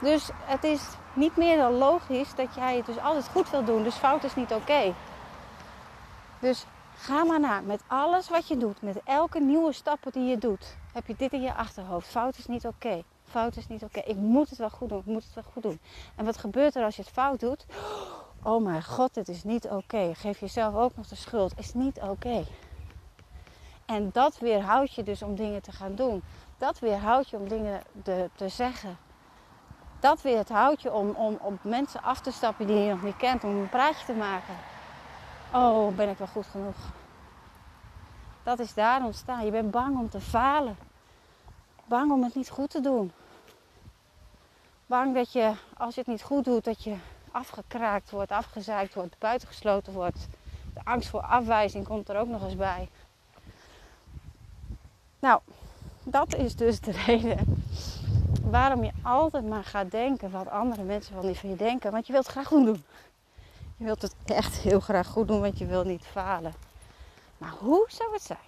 Dus 0.00 0.30
het 0.40 0.64
is 0.64 0.82
niet 1.12 1.36
meer 1.36 1.56
dan 1.56 1.72
logisch 1.72 2.34
dat 2.34 2.54
jij 2.54 2.76
het 2.76 2.86
dus 2.86 2.98
altijd 2.98 3.28
goed 3.28 3.50
wil 3.50 3.64
doen. 3.64 3.82
Dus 3.82 3.94
fout 3.94 4.24
is 4.24 4.34
niet 4.34 4.52
oké. 4.52 4.94
Dus 6.38 6.66
ga 6.96 7.24
maar 7.24 7.40
na. 7.40 7.60
Met 7.60 7.82
alles 7.86 8.28
wat 8.28 8.48
je 8.48 8.56
doet, 8.56 8.82
met 8.82 9.00
elke 9.04 9.40
nieuwe 9.40 9.72
stappen 9.72 10.12
die 10.12 10.28
je 10.28 10.38
doet, 10.38 10.76
heb 10.92 11.06
je 11.06 11.14
dit 11.16 11.32
in 11.32 11.42
je 11.42 11.54
achterhoofd. 11.54 12.08
Fout 12.08 12.38
is 12.38 12.46
niet 12.46 12.66
oké. 12.66 13.02
Fout 13.30 13.56
is 13.56 13.68
niet 13.68 13.82
oké. 13.82 14.00
Ik 14.00 14.16
moet 14.16 14.48
het 14.48 14.58
wel 14.58 14.70
goed 14.70 14.88
doen. 14.88 14.98
Ik 14.98 15.06
moet 15.06 15.24
het 15.24 15.34
wel 15.34 15.44
goed 15.52 15.62
doen. 15.62 15.80
En 16.16 16.24
wat 16.24 16.36
gebeurt 16.36 16.76
er 16.76 16.84
als 16.84 16.96
je 16.96 17.02
het 17.02 17.10
fout 17.10 17.40
doet? 17.40 17.66
Oh 18.42 18.62
mijn 18.64 18.84
god, 18.84 19.14
dit 19.14 19.28
is 19.28 19.44
niet 19.44 19.68
oké. 19.68 20.14
Geef 20.14 20.40
jezelf 20.40 20.74
ook 20.74 20.96
nog 20.96 21.06
de 21.06 21.14
schuld. 21.16 21.58
Is 21.58 21.74
niet 21.74 22.00
oké. 22.00 22.44
En 23.86 24.10
dat 24.12 24.38
weerhoudt 24.38 24.94
je 24.94 25.02
dus 25.02 25.22
om 25.22 25.34
dingen 25.34 25.62
te 25.62 25.72
gaan 25.72 25.94
doen. 25.94 26.22
Dat 26.58 26.78
weerhoudt 26.78 27.28
je 27.28 27.36
om 27.36 27.48
dingen 27.48 27.82
te, 28.02 28.30
te 28.34 28.48
zeggen. 28.48 28.96
dat 30.00 30.22
weer 30.22 30.36
het 30.36 30.48
houtje 30.48 30.92
om, 30.92 31.10
om 31.10 31.38
op 31.40 31.64
mensen 31.64 32.02
af 32.02 32.20
te 32.20 32.32
stappen 32.32 32.66
die 32.66 32.76
je 32.76 32.90
nog 32.90 33.02
niet 33.02 33.16
kent, 33.16 33.44
om 33.44 33.56
een 33.56 33.68
praatje 33.68 34.04
te 34.04 34.12
maken. 34.12 34.54
Oh, 35.52 35.96
ben 35.96 36.08
ik 36.08 36.18
wel 36.18 36.26
goed 36.26 36.46
genoeg? 36.46 36.76
Dat 38.42 38.58
is 38.58 38.74
daar 38.74 39.04
ontstaan. 39.04 39.44
Je 39.44 39.50
bent 39.50 39.70
bang 39.70 39.98
om 39.98 40.08
te 40.08 40.20
falen. 40.20 40.76
Bang 41.88 42.12
om 42.12 42.22
het 42.22 42.34
niet 42.34 42.50
goed 42.50 42.70
te 42.70 42.80
doen. 42.80 43.12
Bang 44.86 45.14
dat 45.14 45.32
je, 45.32 45.52
als 45.76 45.94
je 45.94 46.00
het 46.00 46.10
niet 46.10 46.22
goed 46.22 46.44
doet, 46.44 46.64
dat 46.64 46.84
je 46.84 46.96
afgekraakt 47.30 48.10
wordt, 48.10 48.30
afgezeikt 48.30 48.94
wordt, 48.94 49.18
buitengesloten 49.18 49.92
wordt. 49.92 50.26
De 50.74 50.80
angst 50.84 51.08
voor 51.08 51.20
afwijzing 51.20 51.86
komt 51.86 52.08
er 52.08 52.18
ook 52.18 52.28
nog 52.28 52.44
eens 52.44 52.56
bij. 52.56 52.88
Nou, 55.18 55.40
dat 56.02 56.34
is 56.34 56.56
dus 56.56 56.80
de 56.80 56.92
reden 57.06 57.62
waarom 58.42 58.84
je 58.84 58.92
altijd 59.02 59.46
maar 59.46 59.64
gaat 59.64 59.90
denken 59.90 60.30
wat 60.30 60.48
andere 60.48 60.82
mensen 60.82 61.14
wel 61.14 61.24
niet 61.24 61.38
van 61.38 61.50
je 61.50 61.56
denken. 61.56 61.92
Want 61.92 62.06
je 62.06 62.12
wilt 62.12 62.24
het 62.24 62.34
graag 62.34 62.46
goed 62.46 62.64
doen. 62.64 62.84
Je 63.76 63.84
wilt 63.84 64.02
het 64.02 64.14
echt 64.24 64.56
heel 64.56 64.80
graag 64.80 65.06
goed 65.06 65.28
doen, 65.28 65.40
want 65.40 65.58
je 65.58 65.66
wilt 65.66 65.86
niet 65.86 66.04
falen. 66.04 66.54
Maar 67.38 67.52
hoe 67.58 67.86
zou 67.88 68.12
het 68.12 68.22
zijn 68.22 68.38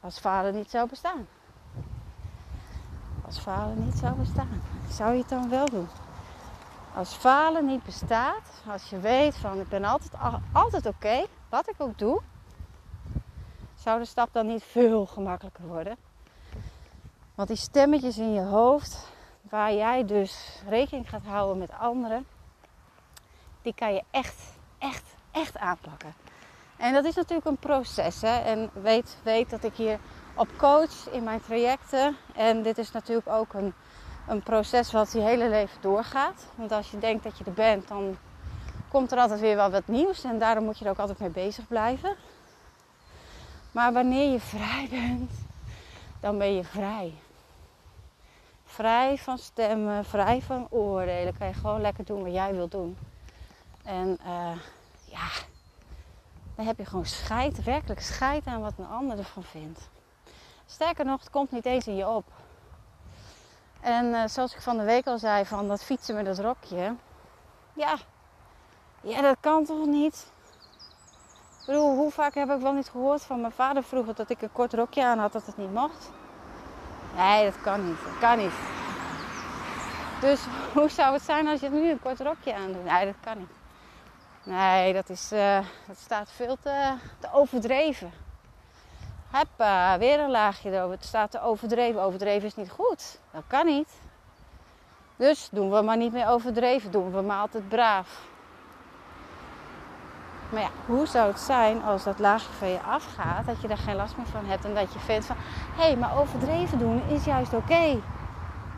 als 0.00 0.18
falen 0.18 0.54
niet 0.54 0.70
zou 0.70 0.88
bestaan? 0.88 1.26
Als 3.32 3.40
falen 3.40 3.84
niet 3.84 3.94
zou 3.94 4.14
bestaan, 4.14 4.62
zou 4.90 5.12
je 5.12 5.18
het 5.18 5.28
dan 5.28 5.48
wel 5.48 5.66
doen? 5.66 5.88
Als 6.94 7.14
falen 7.14 7.66
niet 7.66 7.82
bestaat, 7.82 8.62
als 8.70 8.90
je 8.90 8.98
weet 8.98 9.36
van 9.36 9.60
ik 9.60 9.68
ben 9.68 9.84
altijd, 9.84 10.12
altijd 10.52 10.86
oké, 10.86 11.24
wat 11.48 11.68
ik 11.68 11.74
ook 11.78 11.98
doe, 11.98 12.20
zou 13.74 13.98
de 13.98 14.04
stap 14.04 14.28
dan 14.32 14.46
niet 14.46 14.62
veel 14.62 15.06
gemakkelijker 15.06 15.66
worden? 15.66 15.96
Want 17.34 17.48
die 17.48 17.56
stemmetjes 17.56 18.18
in 18.18 18.32
je 18.32 18.42
hoofd, 18.42 19.08
waar 19.42 19.72
jij 19.72 20.04
dus 20.04 20.62
rekening 20.68 21.08
gaat 21.08 21.24
houden 21.24 21.58
met 21.58 21.72
anderen, 21.78 22.26
die 23.62 23.74
kan 23.74 23.94
je 23.94 24.02
echt, 24.10 24.42
echt, 24.78 25.14
echt 25.30 25.58
aanpakken. 25.58 26.14
En 26.76 26.92
dat 26.92 27.04
is 27.04 27.14
natuurlijk 27.14 27.46
een 27.46 27.56
proces. 27.58 28.20
Hè? 28.20 28.38
En 28.38 28.70
weet, 28.72 29.16
weet 29.22 29.50
dat 29.50 29.64
ik 29.64 29.74
hier 29.74 29.98
op 30.34 30.48
coach 30.56 31.10
in 31.10 31.24
mijn 31.24 31.40
trajecten. 31.40 32.16
En 32.34 32.62
dit 32.62 32.78
is 32.78 32.92
natuurlijk 32.92 33.28
ook 33.28 33.54
een, 33.54 33.74
een 34.28 34.42
proces 34.42 34.92
wat 34.92 35.12
je 35.12 35.20
hele 35.20 35.48
leven 35.48 35.80
doorgaat. 35.80 36.46
Want 36.54 36.72
als 36.72 36.90
je 36.90 36.98
denkt 36.98 37.24
dat 37.24 37.38
je 37.38 37.44
er 37.44 37.52
bent, 37.52 37.88
dan 37.88 38.16
komt 38.88 39.12
er 39.12 39.18
altijd 39.18 39.40
weer 39.40 39.56
wel 39.56 39.70
wat 39.70 39.86
nieuws. 39.86 40.24
En 40.24 40.38
daarom 40.38 40.64
moet 40.64 40.78
je 40.78 40.84
er 40.84 40.90
ook 40.90 40.98
altijd 40.98 41.18
mee 41.18 41.30
bezig 41.30 41.68
blijven. 41.68 42.16
Maar 43.70 43.92
wanneer 43.92 44.32
je 44.32 44.40
vrij 44.40 44.86
bent, 44.90 45.30
dan 46.20 46.38
ben 46.38 46.54
je 46.54 46.64
vrij. 46.64 47.14
Vrij 48.64 49.18
van 49.18 49.38
stemmen, 49.38 50.04
vrij 50.04 50.42
van 50.42 50.66
oordelen. 50.70 51.38
Kan 51.38 51.46
je 51.46 51.54
gewoon 51.54 51.80
lekker 51.80 52.04
doen 52.04 52.22
wat 52.22 52.32
jij 52.32 52.54
wilt 52.54 52.70
doen. 52.70 52.96
En 53.82 54.18
uh, 54.26 54.56
ja, 55.04 55.28
dan 56.54 56.66
heb 56.66 56.78
je 56.78 56.84
gewoon 56.84 57.06
scheid, 57.06 57.64
werkelijk 57.64 58.00
scheid 58.00 58.46
aan 58.46 58.60
wat 58.60 58.72
een 58.78 58.88
ander 58.88 59.18
ervan 59.18 59.42
vindt. 59.42 59.90
Sterker 60.72 61.04
nog, 61.04 61.20
het 61.20 61.30
komt 61.30 61.50
niet 61.50 61.66
eens 61.66 61.86
in 61.86 61.96
je 61.96 62.08
op. 62.08 62.24
En 63.80 64.06
uh, 64.06 64.22
zoals 64.26 64.54
ik 64.54 64.60
van 64.60 64.76
de 64.76 64.84
week 64.84 65.06
al 65.06 65.18
zei, 65.18 65.44
van 65.44 65.68
dat 65.68 65.84
fietsen 65.84 66.14
met 66.14 66.24
dat 66.24 66.38
rokje. 66.38 66.94
Ja, 67.72 67.94
ja 69.00 69.20
dat 69.20 69.36
kan 69.40 69.64
toch 69.64 69.86
niet? 69.86 70.26
Ik 71.60 71.66
bedoel, 71.66 71.96
hoe 71.96 72.10
vaak 72.10 72.34
heb 72.34 72.50
ik 72.50 72.60
wel 72.60 72.72
niet 72.72 72.88
gehoord 72.88 73.22
van 73.22 73.40
mijn 73.40 73.52
vader 73.52 73.82
vroeger 73.82 74.14
dat 74.14 74.30
ik 74.30 74.42
een 74.42 74.52
kort 74.52 74.72
rokje 74.72 75.04
aan 75.04 75.18
had, 75.18 75.32
dat 75.32 75.46
het 75.46 75.56
niet 75.56 75.72
mocht? 75.72 76.10
Nee, 77.16 77.44
dat 77.44 77.60
kan 77.60 77.86
niet. 77.86 77.98
Dat 78.04 78.18
kan 78.18 78.38
niet. 78.38 78.54
Dus 80.20 80.46
hoe 80.74 80.88
zou 80.88 81.12
het 81.12 81.22
zijn 81.22 81.48
als 81.48 81.60
je 81.60 81.70
nu 81.70 81.90
een 81.90 82.02
kort 82.02 82.20
rokje 82.20 82.54
aandoet? 82.54 82.84
Nee, 82.84 83.04
dat 83.04 83.14
kan 83.20 83.38
niet. 83.38 83.52
Nee, 84.42 84.92
dat, 84.92 85.08
is, 85.08 85.32
uh, 85.32 85.58
dat 85.86 85.98
staat 85.98 86.30
veel 86.30 86.56
te, 86.62 86.94
te 87.20 87.32
overdreven. 87.32 88.21
Heppa, 89.32 89.98
weer 89.98 90.20
een 90.20 90.30
laagje 90.30 90.70
erover. 90.70 90.96
Het 90.96 91.04
staat 91.04 91.30
te 91.30 91.42
overdreven. 91.42 92.02
Overdreven 92.02 92.46
is 92.46 92.56
niet 92.56 92.70
goed. 92.70 93.18
Dat 93.30 93.42
kan 93.46 93.66
niet. 93.66 93.88
Dus 95.16 95.48
doen 95.52 95.70
we 95.70 95.82
maar 95.82 95.96
niet 95.96 96.12
meer 96.12 96.28
overdreven. 96.28 96.90
Doen 96.90 97.12
we 97.12 97.20
maar 97.20 97.40
altijd 97.40 97.68
braaf. 97.68 98.30
Maar 100.50 100.60
ja, 100.60 100.70
hoe 100.86 101.06
zou 101.06 101.28
het 101.28 101.40
zijn 101.40 101.82
als 101.82 102.04
dat 102.04 102.18
laagje 102.18 102.52
van 102.52 102.68
je 102.68 102.80
afgaat, 102.80 103.46
dat 103.46 103.60
je 103.60 103.68
daar 103.68 103.76
geen 103.76 103.96
last 103.96 104.16
meer 104.16 104.26
van 104.26 104.44
hebt 104.44 104.64
en 104.64 104.74
dat 104.74 104.92
je 104.92 104.98
vindt 104.98 105.26
van, 105.26 105.36
hé, 105.76 105.82
hey, 105.82 105.96
maar 105.96 106.18
overdreven 106.18 106.78
doen 106.78 107.02
is 107.08 107.24
juist 107.24 107.54
oké. 107.54 108.00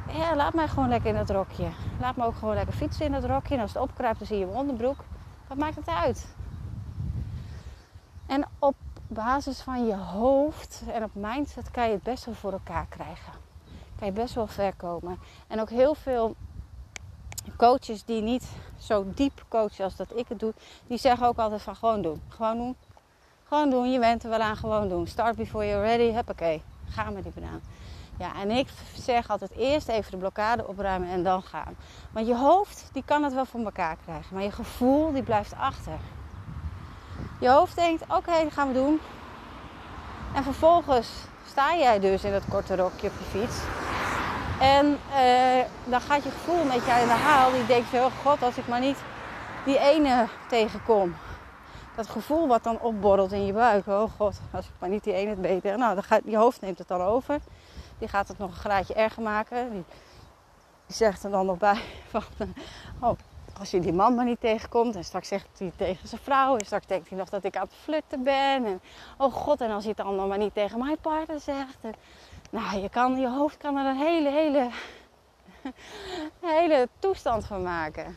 Ja, 0.08 0.36
laat 0.36 0.54
mij 0.54 0.68
gewoon 0.68 0.88
lekker 0.88 1.08
in 1.08 1.16
dat 1.16 1.30
rokje. 1.30 1.68
Laat 2.00 2.16
me 2.16 2.24
ook 2.24 2.36
gewoon 2.36 2.54
lekker 2.54 2.74
fietsen 2.74 3.06
in 3.06 3.12
dat 3.12 3.24
rokje. 3.24 3.54
En 3.54 3.60
als 3.60 3.72
het 3.72 3.82
opkruipt, 3.82 4.18
dan 4.18 4.26
zie 4.26 4.38
je 4.38 4.44
mijn 4.44 4.58
onderbroek. 4.58 4.96
Wat 5.48 5.58
maakt 5.58 5.76
het 5.76 5.88
uit? 5.88 6.34
En 8.26 8.44
op 8.58 8.74
basis 9.14 9.60
van 9.60 9.86
je 9.86 9.96
hoofd 9.96 10.82
en 10.92 11.02
op 11.02 11.10
mindset 11.14 11.70
kan 11.70 11.86
je 11.86 11.92
het 11.92 12.02
best 12.02 12.24
wel 12.24 12.34
voor 12.34 12.52
elkaar 12.52 12.86
krijgen. 12.88 13.32
Kan 13.98 14.06
je 14.06 14.12
best 14.12 14.34
wel 14.34 14.46
ver 14.46 14.74
komen. 14.74 15.18
En 15.46 15.60
ook 15.60 15.70
heel 15.70 15.94
veel 15.94 16.36
coaches 17.56 18.04
die 18.04 18.22
niet 18.22 18.48
zo 18.78 19.04
diep 19.14 19.44
coachen 19.48 19.84
als 19.84 19.96
dat 19.96 20.16
ik 20.16 20.28
het 20.28 20.38
doe, 20.38 20.54
die 20.86 20.98
zeggen 20.98 21.26
ook 21.26 21.38
altijd 21.38 21.62
van 21.62 21.76
gewoon 21.76 22.02
doen. 22.02 22.22
Gewoon 22.28 22.56
doen. 22.56 22.76
Gewoon 23.44 23.70
doen. 23.70 23.92
Je 23.92 23.98
bent 23.98 24.24
er 24.24 24.30
wel 24.30 24.40
aan 24.40 24.56
gewoon 24.56 24.88
doen. 24.88 25.06
Start 25.06 25.36
before 25.36 25.66
you're 25.66 25.86
ready. 25.86 26.12
Huppakee. 26.12 26.62
Ga 26.88 27.10
met 27.10 27.22
die 27.22 27.32
banaan. 27.32 27.60
Ja, 28.18 28.34
en 28.34 28.50
ik 28.50 28.68
zeg 28.94 29.30
altijd 29.30 29.50
eerst 29.50 29.88
even 29.88 30.10
de 30.10 30.16
blokkade 30.16 30.66
opruimen 30.66 31.08
en 31.08 31.22
dan 31.22 31.42
gaan. 31.42 31.76
Want 32.12 32.26
je 32.26 32.36
hoofd, 32.36 32.88
die 32.92 33.02
kan 33.04 33.22
het 33.22 33.34
wel 33.34 33.44
voor 33.44 33.60
elkaar 33.60 33.96
krijgen. 34.04 34.34
Maar 34.34 34.44
je 34.44 34.50
gevoel, 34.50 35.12
die 35.12 35.22
blijft 35.22 35.54
achter. 35.54 35.98
Je 37.38 37.48
hoofd 37.48 37.76
denkt, 37.76 38.02
oké, 38.02 38.42
dat 38.42 38.52
gaan 38.52 38.68
we 38.68 38.74
doen. 38.74 39.00
En 40.34 40.42
vervolgens 40.42 41.08
sta 41.46 41.76
jij 41.76 42.00
dus 42.00 42.24
in 42.24 42.32
dat 42.32 42.44
korte 42.48 42.76
rokje 42.76 43.08
op 43.08 43.14
je 43.18 43.38
fiets. 43.38 43.56
En 44.60 44.98
eh, 45.14 45.64
dan 45.84 46.00
gaat 46.00 46.22
je 46.22 46.30
gevoel 46.30 46.64
met 46.64 46.84
je 46.84 46.98
in 47.00 47.06
de 47.06 47.12
haal. 47.12 47.52
Die 47.52 47.66
denkt, 47.66 47.94
oh 47.94 48.06
god, 48.22 48.42
als 48.42 48.56
ik 48.56 48.68
maar 48.68 48.80
niet 48.80 48.98
die 49.64 49.78
ene 49.78 50.26
tegenkom. 50.48 51.16
Dat 51.96 52.08
gevoel 52.08 52.46
wat 52.46 52.62
dan 52.62 52.80
opborrelt 52.80 53.32
in 53.32 53.46
je 53.46 53.52
buik. 53.52 53.86
Oh 53.86 54.10
god, 54.16 54.40
als 54.50 54.66
ik 54.66 54.72
maar 54.78 54.88
niet 54.88 55.04
die 55.04 55.12
ene 55.12 55.30
het 55.30 55.40
beter. 55.40 55.78
Nou, 55.78 55.94
dan 55.94 56.02
gaat, 56.02 56.20
je 56.24 56.36
hoofd 56.36 56.60
neemt 56.60 56.78
het 56.78 56.88
dan 56.88 57.00
over. 57.00 57.38
Die 57.98 58.08
gaat 58.08 58.28
het 58.28 58.38
nog 58.38 58.50
een 58.50 58.56
graadje 58.56 58.94
erger 58.94 59.22
maken. 59.22 59.70
Die, 59.70 59.84
die 60.86 60.96
zegt 60.96 61.24
er 61.24 61.30
dan 61.30 61.46
nog 61.46 61.58
bij 61.58 61.80
van... 62.10 62.22
Oh, 63.00 63.18
als 63.58 63.70
je 63.70 63.80
die 63.80 63.92
man 63.92 64.14
maar 64.14 64.24
niet 64.24 64.40
tegenkomt. 64.40 64.96
En 64.96 65.04
straks 65.04 65.28
zegt 65.28 65.46
hij 65.58 65.72
tegen 65.76 66.08
zijn 66.08 66.20
vrouw. 66.20 66.56
En 66.56 66.66
straks 66.66 66.86
denkt 66.86 67.08
hij 67.08 67.18
nog 67.18 67.28
dat 67.28 67.44
ik 67.44 67.56
aan 67.56 67.62
het 67.62 67.74
flirten 67.82 68.22
ben. 68.22 68.64
En 68.64 68.80
oh 69.18 69.32
god, 69.32 69.60
en 69.60 69.70
als 69.70 69.84
hij 69.84 69.94
het 69.96 70.06
dan 70.06 70.28
maar 70.28 70.38
niet 70.38 70.54
tegen 70.54 70.78
mijn 70.78 70.98
partner 71.00 71.40
zegt. 71.40 71.78
nou, 72.50 72.78
je, 72.78 72.88
kan, 72.88 73.20
je 73.20 73.28
hoofd 73.28 73.56
kan 73.56 73.76
er 73.76 73.86
een 73.86 73.96
hele, 73.96 74.30
hele, 74.30 74.70
hele 76.58 76.88
toestand 76.98 77.46
van 77.46 77.62
maken. 77.62 78.16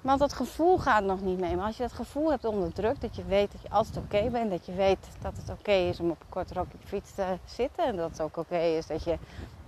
Want 0.00 0.20
dat 0.20 0.32
gevoel 0.32 0.78
gaat 0.78 1.04
nog 1.04 1.20
niet 1.20 1.40
mee. 1.40 1.56
Maar 1.56 1.66
als 1.66 1.76
je 1.76 1.82
dat 1.82 1.92
gevoel 1.92 2.30
hebt 2.30 2.44
onderdrukt, 2.44 3.00
dat 3.00 3.16
je 3.16 3.24
weet 3.24 3.52
dat 3.52 3.62
je 3.62 3.70
altijd 3.70 3.96
oké 3.96 4.30
bent, 4.30 4.50
dat 4.50 4.66
je 4.66 4.72
weet 4.72 5.08
dat 5.22 5.36
het 5.36 5.50
oké 5.58 5.72
is 5.72 6.00
om 6.00 6.10
op 6.10 6.20
een 6.20 6.28
korte 6.28 6.54
rok 6.54 6.64
op 6.64 6.80
je 6.80 6.88
fiets 6.88 7.14
te 7.14 7.38
zitten, 7.44 7.84
en 7.84 7.96
dat 7.96 8.10
het 8.10 8.20
ook 8.20 8.36
oké 8.36 8.58
is 8.58 8.86
dat 8.86 9.04
je 9.04 9.18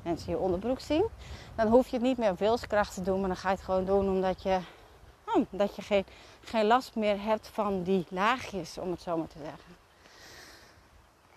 mensen 0.02 0.30
je 0.30 0.38
onderbroek 0.38 0.80
zien, 0.80 1.04
dan 1.54 1.68
hoef 1.68 1.88
je 1.88 1.96
het 1.96 2.04
niet 2.04 2.18
meer 2.18 2.30
op 2.30 2.38
wilskracht 2.38 2.94
te 2.94 3.02
doen, 3.02 3.20
maar 3.20 3.28
dan 3.28 3.36
ga 3.36 3.48
je 3.48 3.54
het 3.54 3.64
gewoon 3.64 3.84
doen 3.84 4.08
omdat 4.08 4.42
je, 4.42 4.58
oh, 5.34 5.46
dat 5.50 5.76
je 5.76 5.82
geen, 5.82 6.04
geen 6.44 6.66
last 6.66 6.94
meer 6.94 7.22
hebt 7.22 7.48
van 7.48 7.82
die 7.82 8.06
laagjes, 8.08 8.78
om 8.78 8.90
het 8.90 9.00
zo 9.00 9.16
maar 9.16 9.28
te 9.28 9.38
zeggen. 9.38 9.78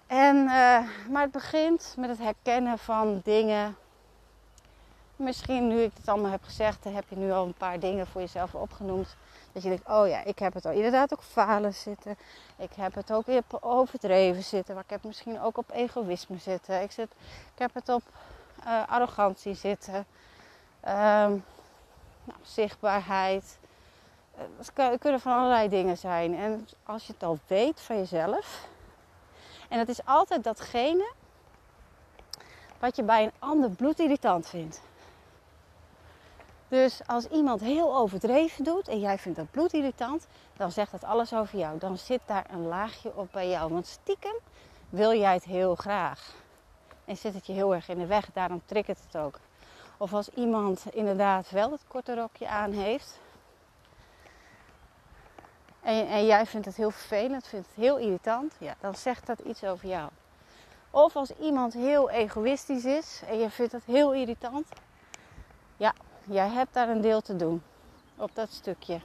En, 0.08 0.36
uh, 0.36 1.10
maar 1.10 1.22
het 1.22 1.32
begint 1.32 1.96
met 1.98 2.10
het 2.10 2.20
herkennen 2.20 2.78
van 2.78 3.22
dingen 3.24 3.76
Misschien 5.16 5.68
nu 5.68 5.82
ik 5.82 5.92
het 5.98 6.08
allemaal 6.08 6.32
heb 6.32 6.44
gezegd, 6.44 6.84
heb 6.84 7.06
je 7.10 7.16
nu 7.16 7.32
al 7.32 7.46
een 7.46 7.54
paar 7.54 7.80
dingen 7.80 8.08
voor 8.08 8.22
jezelf 8.22 8.56
opgenoemd. 8.56 9.16
Dat 9.52 9.64
je 9.64 9.70
denkt, 9.70 9.88
oh 9.88 10.08
ja, 10.08 10.24
ik 10.24 10.40
heb 10.40 10.54
het 10.54 10.66
al 10.66 10.72
inderdaad 10.72 11.14
ook 11.14 11.24
falen 11.24 11.74
zitten. 11.74 12.18
Ik 12.58 12.70
heb 12.76 12.96
het 12.96 13.12
ook 13.12 13.28
op 13.28 13.58
overdreven 13.62 14.44
zitten. 14.44 14.76
Maar 14.76 14.84
ik 14.84 14.90
heb 14.90 15.04
misschien 15.04 15.42
ook 15.42 15.58
op 15.58 15.72
egoïsme 15.72 16.38
zitten. 16.38 16.82
Ik, 16.82 16.92
zit, 16.92 17.12
ik 17.54 17.60
heb 17.60 17.74
het 17.74 17.90
op 17.90 18.04
uh, 18.66 18.88
arrogantie 18.88 19.54
zitten. 19.54 19.96
Um, 19.96 21.44
nou, 22.24 22.40
zichtbaarheid. 22.42 23.58
Uh, 24.38 24.44
het 24.58 25.00
kunnen 25.00 25.20
van 25.20 25.34
allerlei 25.34 25.70
dingen 25.70 25.98
zijn. 25.98 26.36
En 26.36 26.68
als 26.84 27.08
je 27.08 27.14
het 27.14 27.24
al 27.24 27.40
weet 27.48 27.82
van 27.82 27.98
jezelf. 27.98 28.68
En 29.70 29.80
het 29.80 29.90
is 29.90 30.06
altijd 30.06 30.44
datgene 30.44 31.12
wat 32.80 32.96
je 32.96 33.04
bij 33.04 33.24
een 33.24 33.32
ander 33.40 33.70
bloedirritant 33.70 34.48
vindt. 34.48 34.82
Dus 36.68 37.02
als 37.06 37.28
iemand 37.28 37.62
heel 37.62 37.96
overdreven 37.96 38.64
doet 38.64 38.88
en 38.88 39.00
jij 39.00 39.18
vindt 39.18 39.38
dat 39.38 39.52
bloedirritant, 39.52 40.28
dan 40.58 40.72
zegt 40.72 40.92
dat 40.92 41.04
alles 41.04 41.34
over 41.34 41.60
jou. 41.60 41.78
Dan 41.78 41.98
zit 41.98 42.22
daar 42.26 42.46
een 42.50 42.68
laagje 42.68 43.16
op 43.16 43.28
bij 43.32 43.50
jou. 43.50 43.74
Want 43.74 43.88
stiekem 43.88 44.36
wil 44.90 45.14
jij 45.14 45.34
het 45.34 45.44
heel 45.44 45.76
graag. 45.76 46.34
En 47.06 47.18
zit 47.18 47.34
het 47.34 47.46
je 47.46 47.54
heel 47.54 47.76
erg 47.76 47.90
in 47.90 47.98
de 47.98 48.06
weg, 48.06 48.30
daarom 48.34 48.62
triggert 48.66 49.00
het 49.06 49.18
ook. 49.18 49.40
Of 49.98 50.14
als 50.14 50.30
iemand 50.30 50.84
inderdaad 50.92 51.50
wel 51.50 51.72
het 51.72 51.84
korte 51.88 52.16
rokje 52.16 52.48
aan 52.48 52.72
heeft. 52.72 53.20
En, 55.82 56.08
en 56.08 56.26
jij 56.26 56.46
vindt 56.46 56.66
het 56.66 56.76
heel 56.76 56.92
vervelend, 56.92 57.48
vindt 57.48 57.68
het 57.68 57.76
heel 57.76 57.98
irritant. 57.98 58.54
Ja, 58.58 58.76
dan 58.80 58.96
zegt 58.96 59.26
dat 59.26 59.40
iets 59.40 59.64
over 59.64 59.88
jou. 59.88 60.10
Of 60.92 61.16
als 61.16 61.32
iemand 61.40 61.74
heel 61.74 62.10
egoïstisch 62.10 62.86
is 62.86 63.22
en 63.28 63.40
je 63.40 63.50
vindt 63.50 63.72
het 63.72 63.84
heel 63.86 64.14
irritant. 64.14 64.68
Ja, 65.78 65.94
jij 66.24 66.48
hebt 66.48 66.74
daar 66.74 66.90
een 66.90 67.02
deel 67.02 67.22
te 67.22 67.36
doen. 67.36 67.64
Op 68.16 68.36
dat 68.36 68.52
stukje. 68.52 69.00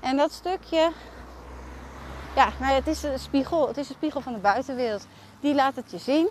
En 0.00 0.16
dat 0.16 0.32
stukje, 0.32 0.92
ja, 2.34 2.52
nou, 2.60 2.72
het 2.72 2.86
is 2.86 3.02
een 3.02 3.18
spiegel. 3.18 3.68
Het 3.68 3.76
is 3.76 3.88
een 3.88 3.94
spiegel 3.94 4.20
van 4.20 4.32
de 4.32 4.38
buitenwereld. 4.38 5.06
Die 5.40 5.54
laat 5.54 5.76
het 5.76 5.90
je 5.90 5.98
zien. 5.98 6.28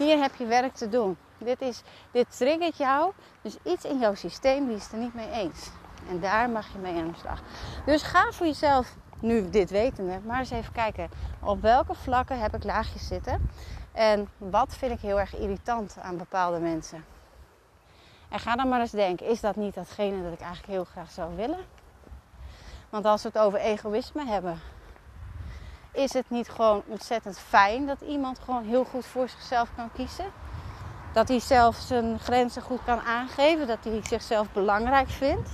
Hier 0.00 0.18
heb 0.18 0.34
je 0.34 0.46
werk 0.46 0.74
te 0.74 0.88
doen. 0.88 1.16
Dit, 1.38 1.60
is, 1.60 1.82
dit 2.10 2.36
triggert 2.36 2.76
jou. 2.76 3.12
Dus 3.42 3.56
iets 3.62 3.84
in 3.84 3.98
jouw 3.98 4.14
systeem 4.14 4.66
die 4.66 4.76
is 4.76 4.92
er 4.92 4.98
niet 4.98 5.14
mee 5.14 5.30
eens. 5.30 5.70
En 6.08 6.20
daar 6.20 6.50
mag 6.50 6.72
je 6.72 6.78
mee 6.78 6.96
aan 6.96 7.10
de 7.12 7.18
slag. 7.18 7.42
Dus 7.86 8.02
ga 8.02 8.30
voor 8.30 8.46
jezelf, 8.46 8.94
nu 9.18 9.50
dit 9.50 9.70
wetende, 9.70 10.20
maar 10.24 10.38
eens 10.38 10.50
even 10.50 10.72
kijken. 10.72 11.10
Op 11.40 11.62
welke 11.62 11.94
vlakken 11.94 12.40
heb 12.40 12.54
ik 12.54 12.64
laagjes 12.64 13.06
zitten? 13.06 13.50
En 13.92 14.28
wat 14.38 14.74
vind 14.74 14.92
ik 14.92 15.00
heel 15.00 15.20
erg 15.20 15.36
irritant 15.36 15.96
aan 16.02 16.16
bepaalde 16.16 16.58
mensen? 16.58 17.04
En 18.28 18.38
ga 18.38 18.56
dan 18.56 18.68
maar 18.68 18.80
eens 18.80 18.90
denken, 18.90 19.26
is 19.26 19.40
dat 19.40 19.56
niet 19.56 19.74
datgene 19.74 20.22
dat 20.22 20.32
ik 20.32 20.40
eigenlijk 20.40 20.72
heel 20.72 20.84
graag 20.84 21.10
zou 21.10 21.36
willen? 21.36 21.64
Want 22.90 23.04
als 23.04 23.22
we 23.22 23.28
het 23.28 23.38
over 23.38 23.58
egoïsme 23.58 24.26
hebben, 24.26 24.60
is 25.92 26.12
het 26.12 26.30
niet 26.30 26.48
gewoon 26.48 26.82
ontzettend 26.86 27.38
fijn 27.38 27.86
dat 27.86 28.00
iemand 28.00 28.38
gewoon 28.44 28.64
heel 28.64 28.84
goed 28.84 29.06
voor 29.06 29.28
zichzelf 29.28 29.68
kan 29.76 29.92
kiezen? 29.92 30.24
Dat 31.12 31.28
hij 31.28 31.40
zelf 31.40 31.76
zijn 31.76 32.18
grenzen 32.18 32.62
goed 32.62 32.80
kan 32.84 33.00
aangeven, 33.00 33.66
dat 33.66 33.78
hij 33.82 34.00
zichzelf 34.04 34.52
belangrijk 34.52 35.08
vindt. 35.08 35.50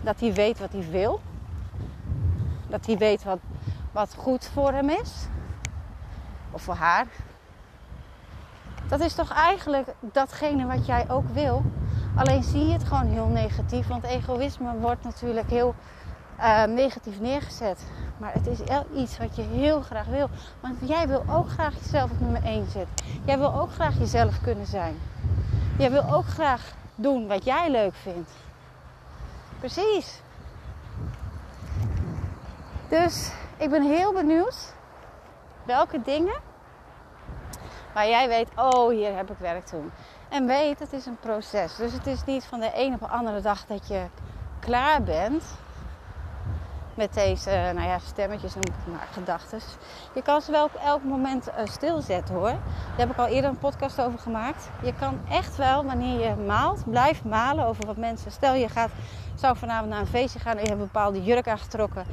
Dat 0.00 0.20
hij 0.20 0.32
weet 0.32 0.58
wat 0.58 0.72
hij 0.72 0.88
wil. 0.90 1.20
Dat 2.68 2.86
hij 2.86 2.96
weet 2.96 3.24
wat, 3.24 3.38
wat 3.92 4.14
goed 4.14 4.50
voor 4.52 4.72
hem 4.72 4.88
is. 4.88 5.26
Of 6.50 6.62
voor 6.62 6.74
haar. 6.74 7.06
Dat 8.88 9.00
is 9.00 9.14
toch 9.14 9.32
eigenlijk 9.32 9.94
datgene 10.00 10.66
wat 10.66 10.86
jij 10.86 11.10
ook 11.10 11.28
wil. 11.28 11.62
Alleen 12.16 12.42
zie 12.42 12.66
je 12.66 12.72
het 12.72 12.84
gewoon 12.84 13.06
heel 13.06 13.26
negatief. 13.26 13.86
Want 13.86 14.04
egoïsme 14.04 14.72
wordt 14.78 15.04
natuurlijk 15.04 15.50
heel 15.50 15.74
uh, 16.38 16.64
negatief 16.64 17.20
neergezet. 17.20 17.84
Maar 18.18 18.32
het 18.32 18.46
is 18.46 18.58
iets 18.94 19.18
wat 19.18 19.36
je 19.36 19.42
heel 19.42 19.80
graag 19.80 20.06
wil. 20.06 20.28
Want 20.60 20.76
jij 20.80 21.08
wil 21.08 21.24
ook 21.30 21.48
graag 21.48 21.74
jezelf 21.74 22.10
op 22.10 22.20
nummer 22.20 22.44
1 22.44 22.70
zetten. 22.70 23.06
Jij 23.24 23.38
wil 23.38 23.60
ook 23.60 23.72
graag 23.72 23.98
jezelf 23.98 24.40
kunnen 24.40 24.66
zijn. 24.66 25.00
Jij 25.78 25.90
wil 25.90 26.14
ook 26.14 26.26
graag 26.26 26.74
doen 26.94 27.26
wat 27.26 27.44
jij 27.44 27.70
leuk 27.70 27.94
vindt. 27.94 28.30
Precies. 29.58 30.20
Dus 32.88 33.30
ik 33.56 33.70
ben 33.70 33.82
heel 33.82 34.12
benieuwd 34.12 34.74
welke 35.64 36.02
dingen 36.02 36.40
waar 37.94 38.08
jij 38.08 38.28
weet, 38.28 38.48
oh 38.56 38.90
hier 38.90 39.16
heb 39.16 39.30
ik 39.30 39.38
werk 39.38 39.64
te 39.64 39.76
doen. 39.76 39.92
En 40.28 40.46
weet, 40.46 40.78
het 40.78 40.92
is 40.92 41.06
een 41.06 41.18
proces. 41.20 41.76
Dus 41.76 41.92
het 41.92 42.06
is 42.06 42.24
niet 42.24 42.44
van 42.44 42.60
de 42.60 42.70
een 42.74 42.94
op 42.94 43.00
de 43.00 43.08
andere 43.08 43.40
dag 43.40 43.66
dat 43.66 43.88
je 43.88 44.06
klaar 44.60 45.02
bent 45.02 45.44
met 46.96 47.14
deze, 47.14 47.50
eh, 47.50 47.74
nou 47.74 47.88
ja, 47.88 47.98
stemmetjes 47.98 48.54
maar, 48.54 49.08
gedachten. 49.12 49.60
Je 50.14 50.22
kan 50.22 50.40
ze 50.40 50.50
wel 50.50 50.64
op 50.64 50.74
elk 50.84 51.02
moment 51.02 51.48
uh, 51.48 51.54
stilzetten 51.64 52.34
hoor. 52.34 52.48
Daar 52.50 52.96
heb 52.96 53.10
ik 53.10 53.16
al 53.16 53.26
eerder 53.26 53.50
een 53.50 53.58
podcast 53.58 54.00
over 54.00 54.18
gemaakt. 54.18 54.68
Je 54.82 54.92
kan 54.94 55.20
echt 55.30 55.56
wel, 55.56 55.84
wanneer 55.84 56.28
je 56.28 56.34
maalt, 56.34 56.90
blijf 56.90 57.24
malen 57.24 57.66
over 57.66 57.86
wat 57.86 57.96
mensen. 57.96 58.30
Stel 58.30 58.54
je 58.54 58.68
gaat, 58.68 58.90
zou 59.34 59.56
vanavond 59.56 59.90
naar 59.90 60.00
een 60.00 60.06
feestje 60.06 60.38
gaan 60.38 60.56
en 60.56 60.62
je 60.62 60.68
hebt 60.68 60.80
een 60.80 60.90
bepaalde 60.92 61.22
jurk 61.22 61.48
aangetrokken. 61.48 62.06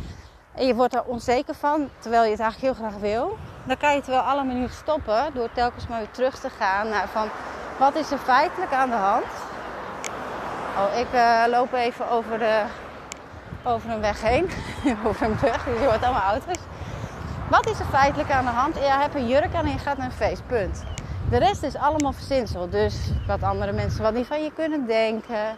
En 0.54 0.66
je 0.66 0.76
wordt 0.76 0.96
er 0.96 1.04
onzeker 1.04 1.56
van, 1.56 1.90
terwijl 2.00 2.24
je 2.24 2.32
het 2.32 2.40
eigenlijk 2.40 2.78
heel 2.78 2.88
graag 2.88 3.00
wil. 3.00 3.38
Dan 3.64 3.78
kan 3.78 3.92
je 3.92 3.98
het 3.98 4.08
wel 4.08 4.20
alle 4.20 4.44
minuten 4.44 4.76
stoppen 4.76 5.34
door 5.34 5.50
telkens 5.54 5.88
maar 5.88 6.00
weer 6.00 6.12
terug 6.12 6.40
te 6.40 6.50
gaan 6.50 6.90
naar 6.90 7.08
van 7.08 7.28
wat 7.80 7.96
is 7.96 8.12
er 8.12 8.18
feitelijk 8.18 8.74
aan 8.74 8.90
de 8.90 8.96
hand. 8.96 9.26
Oh, 10.78 11.00
ik 11.00 11.14
uh, 11.14 11.44
loop 11.50 11.74
even 11.74 12.10
over 12.10 12.40
de 12.40 12.64
over 13.64 13.90
een 13.90 14.02
weg 14.02 14.22
heen. 14.22 14.50
over 15.08 15.26
een 15.26 15.40
weg, 15.40 15.64
dus 15.64 15.80
je 15.80 15.86
hoort 15.86 16.04
allemaal 16.04 16.22
auto's. 16.22 16.58
Wat 17.50 17.70
is 17.70 17.80
er 17.80 17.86
feitelijk 17.86 18.32
aan 18.32 18.46
de 18.46 18.52
hand? 18.52 18.76
Je 18.76 18.82
hebt 18.82 19.16
een 19.16 19.28
jurk 19.28 19.56
aan 19.56 19.66
en 19.66 19.72
je 19.72 19.78
gaat 19.78 19.98
naar 19.98 20.06
een 20.06 20.12
feest, 20.12 20.48
punt. 20.48 20.84
De 21.30 21.38
rest 21.38 21.64
is 21.64 21.76
allemaal 21.76 22.14
verzinsel. 22.14 22.70
Dus 22.70 23.12
wat 23.28 23.44
andere 23.44 23.72
mensen 23.72 24.04
wat 24.04 24.14
niet 24.14 24.28
van 24.28 24.44
je 24.44 24.54
kunnen 24.54 24.86
denken. 24.86 25.56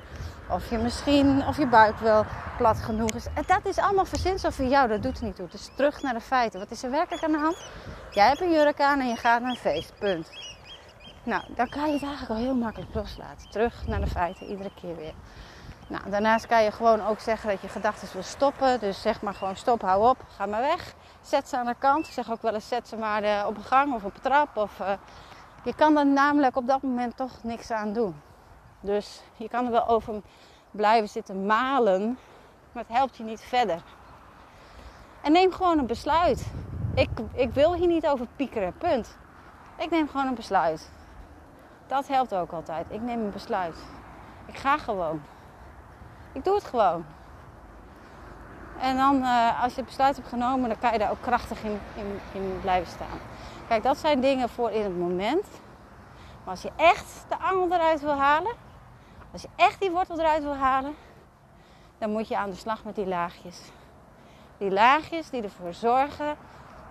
Of 0.50 0.70
je 0.70 0.78
misschien, 0.78 1.48
of 1.48 1.58
je 1.58 1.68
buik 1.68 1.98
wel 2.00 2.26
plat 2.58 2.78
genoeg 2.78 3.12
is. 3.12 3.26
En 3.34 3.44
dat 3.48 3.66
is 3.66 3.78
allemaal 3.78 4.06
verzinsel 4.06 4.52
voor 4.52 4.66
jou, 4.66 4.88
dat 4.88 5.04
doet 5.04 5.18
er 5.18 5.26
niet 5.26 5.36
toe. 5.36 5.48
Dus 5.52 5.70
terug 5.76 6.02
naar 6.02 6.14
de 6.14 6.22
feiten. 6.22 6.60
Wat 6.60 6.72
is 6.72 6.84
er 6.84 6.92
werkelijk 6.92 7.24
aan 7.24 7.32
de 7.32 7.38
hand? 7.38 7.58
Jij 8.12 8.28
hebt 8.28 8.42
een 8.42 8.52
jurk 8.52 8.82
aan 8.82 9.00
en 9.00 9.08
je 9.08 9.16
gaat 9.16 9.42
naar 9.42 9.50
een 9.50 9.56
feest, 9.56 9.94
punt. 10.00 10.30
Nou, 11.24 11.44
dan 11.56 11.70
kan 11.70 11.88
je 11.88 11.94
het 11.94 12.04
eigenlijk 12.04 12.32
al 12.32 12.46
heel 12.46 12.56
makkelijk 12.56 12.94
loslaten. 12.94 13.50
Terug 13.50 13.88
naar 13.88 14.00
de 14.00 14.08
feiten, 14.08 14.48
iedere 14.48 14.72
keer 14.82 14.96
weer. 14.96 15.14
Nou, 15.88 16.10
daarnaast 16.10 16.48
kan 16.48 16.64
je 16.64 16.72
gewoon 16.72 17.06
ook 17.06 17.20
zeggen 17.20 17.50
dat 17.50 17.62
je 17.62 17.68
gedachten 17.68 18.08
wil 18.14 18.24
stoppen. 18.24 18.80
Dus 18.80 19.02
zeg 19.02 19.22
maar 19.22 19.34
gewoon 19.34 19.56
stop, 19.56 19.82
hou 19.82 20.10
op, 20.10 20.18
ga 20.28 20.46
maar 20.46 20.62
weg. 20.62 20.94
Zet 21.22 21.50
ze 21.50 21.58
aan 21.58 21.66
de 21.66 21.76
kant. 21.78 22.08
Ik 22.08 22.14
zeg 22.14 22.32
ook 22.32 22.42
wel 22.42 22.54
eens 22.54 22.68
zet 22.68 22.88
ze 22.88 22.96
maar 22.96 23.24
eh, 23.24 23.46
op 23.48 23.58
een 23.58 23.64
gang 23.64 23.94
of 23.94 24.04
op 24.04 24.16
een 24.16 24.22
trap. 24.22 24.58
Of, 24.58 24.80
uh, 24.80 24.92
je 25.64 25.76
kan 25.76 25.98
er 25.98 26.06
namelijk 26.06 26.56
op 26.56 26.68
dat 26.68 26.82
moment 26.82 27.18
toch 27.18 27.44
niks 27.44 27.72
aan 27.72 27.94
doen. 27.94 28.22
Dus 28.80 29.22
je 29.36 29.50
kan 29.50 29.66
er 29.66 29.72
wel 29.72 29.88
over 29.88 30.22
blijven 30.72 31.10
zitten 31.10 31.46
malen. 31.46 32.18
Maar 32.72 32.84
het 32.88 32.98
helpt 32.98 33.18
je 33.18 33.24
niet 33.24 33.42
verder. 33.42 33.82
En 35.22 35.32
neem 35.32 35.52
gewoon 35.52 35.78
een 35.78 35.88
besluit. 35.88 36.52
Ik, 36.94 37.10
ik 37.34 37.54
wil 37.54 37.74
hier 37.74 37.88
niet 37.88 38.08
over 38.08 38.28
piekeren, 38.36 38.78
punt. 38.78 39.18
Ik 39.78 39.90
neem 39.90 40.08
gewoon 40.10 40.28
een 40.28 40.36
besluit. 40.36 40.90
Dat 41.88 42.08
helpt 42.08 42.36
ook 42.36 42.52
altijd. 42.52 42.86
Ik 42.90 43.02
neem 43.02 43.20
een 43.20 43.32
besluit. 43.32 43.78
Ik 44.46 44.58
ga 44.58 44.78
gewoon. 44.78 45.22
Ik 46.36 46.44
doe 46.44 46.56
het 46.56 46.64
gewoon. 46.64 47.06
En 48.80 48.98
dan, 48.98 49.16
uh, 49.16 49.64
als 49.64 49.72
je 49.72 49.80
het 49.80 49.86
besluit 49.86 50.16
hebt 50.16 50.28
genomen, 50.28 50.70
dan 50.70 50.80
kan 50.80 50.92
je 50.92 51.00
daar 51.00 51.12
ook 51.12 51.22
krachtig 51.22 51.64
in, 51.64 51.80
in, 51.96 52.20
in, 52.34 52.60
blijven 52.62 52.92
staan. 52.92 53.20
Kijk, 53.68 53.84
dat 53.84 53.98
zijn 53.98 54.22
dingen 54.22 54.50
voor 54.50 54.72
in 54.72 54.84
het 54.84 54.98
moment. 54.98 55.46
Maar 56.44 56.54
als 56.54 56.62
je 56.62 56.72
echt 56.76 57.26
de 57.30 57.38
angel 57.38 57.72
eruit 57.72 58.02
wil 58.02 58.16
halen, 58.16 58.52
als 59.32 59.42
je 59.42 59.48
echt 59.56 59.80
die 59.80 59.92
wortel 59.92 60.20
eruit 60.20 60.44
wil 60.44 60.56
halen, 60.56 60.96
dan 61.98 62.12
moet 62.12 62.28
je 62.28 62.38
aan 62.38 62.50
de 62.50 62.56
slag 62.56 62.84
met 62.84 62.96
die 62.96 63.08
laagjes. 63.08 63.62
Die 64.58 64.72
laagjes 64.72 65.30
die 65.30 65.44
ervoor 65.44 65.74
zorgen 65.74 66.36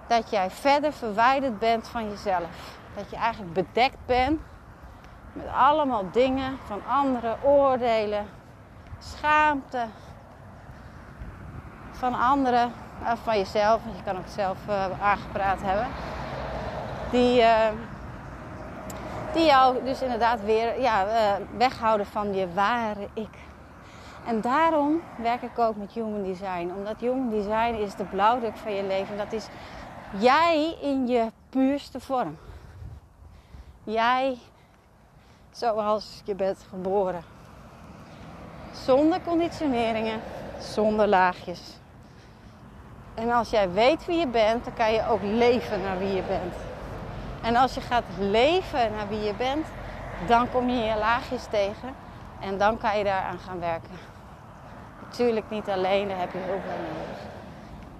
dat 0.06 0.30
jij 0.30 0.50
verder 0.50 0.92
verwijderd 0.92 1.58
bent 1.58 1.88
van 1.88 2.08
jezelf. 2.08 2.78
Dat 2.96 3.10
je 3.10 3.16
eigenlijk 3.16 3.52
bedekt 3.52 4.06
bent 4.06 4.40
met 5.32 5.46
allemaal 5.54 6.10
dingen 6.10 6.58
van 6.64 6.86
andere 6.86 7.36
oordelen, 7.42 8.26
schaamte 9.04 9.86
van 11.92 12.14
anderen, 12.14 12.72
of 13.12 13.18
van 13.22 13.38
jezelf, 13.38 13.84
want 13.84 13.96
je 13.96 14.02
kan 14.02 14.16
ook 14.16 14.28
zelf 14.28 14.58
uh, 14.68 15.02
aangepraat 15.02 15.62
hebben, 15.62 15.86
die, 17.10 17.40
uh, 17.40 17.68
die 19.32 19.44
jou 19.44 19.84
dus 19.84 20.02
inderdaad 20.02 20.44
weer 20.44 20.80
ja, 20.80 21.06
uh, 21.06 21.46
weghouden 21.56 22.06
van 22.06 22.34
je 22.34 22.52
ware 22.52 23.08
ik. 23.12 23.42
En 24.26 24.40
daarom 24.40 25.02
werk 25.16 25.42
ik 25.42 25.58
ook 25.58 25.76
met 25.76 25.92
Human 25.92 26.22
Design. 26.22 26.72
Omdat 26.76 27.00
Human 27.00 27.30
Design 27.30 27.74
is 27.74 27.94
de 27.94 28.04
blauwdruk 28.04 28.56
van 28.56 28.72
je 28.72 28.82
leven. 28.82 29.16
Dat 29.16 29.32
is 29.32 29.46
jij 30.18 30.76
in 30.80 31.06
je 31.06 31.32
puurste 31.48 32.00
vorm. 32.00 32.38
Jij 33.84 34.38
zoals 35.50 36.22
je 36.24 36.34
bent 36.34 36.66
geboren. 36.68 37.24
Zonder 38.82 39.20
conditioneringen, 39.24 40.20
zonder 40.58 41.08
laagjes. 41.08 41.78
En 43.14 43.30
als 43.30 43.50
jij 43.50 43.70
weet 43.70 44.06
wie 44.06 44.18
je 44.18 44.26
bent, 44.26 44.64
dan 44.64 44.74
kan 44.74 44.92
je 44.92 45.06
ook 45.08 45.22
leven 45.22 45.80
naar 45.82 45.98
wie 45.98 46.14
je 46.14 46.22
bent. 46.22 46.54
En 47.42 47.56
als 47.56 47.74
je 47.74 47.80
gaat 47.80 48.04
leven 48.18 48.92
naar 48.92 49.08
wie 49.08 49.20
je 49.20 49.34
bent, 49.34 49.66
dan 50.26 50.50
kom 50.50 50.68
je 50.68 50.84
je 50.84 50.96
laagjes 50.98 51.44
tegen 51.50 51.94
en 52.40 52.58
dan 52.58 52.78
kan 52.78 52.98
je 52.98 53.04
daaraan 53.04 53.38
gaan 53.38 53.60
werken. 53.60 53.98
Natuurlijk 55.02 55.50
niet 55.50 55.68
alleen, 55.68 56.08
daar 56.08 56.18
heb 56.18 56.32
je 56.32 56.38
heel 56.38 56.60
veel 56.60 56.82
nodig. 56.92 57.18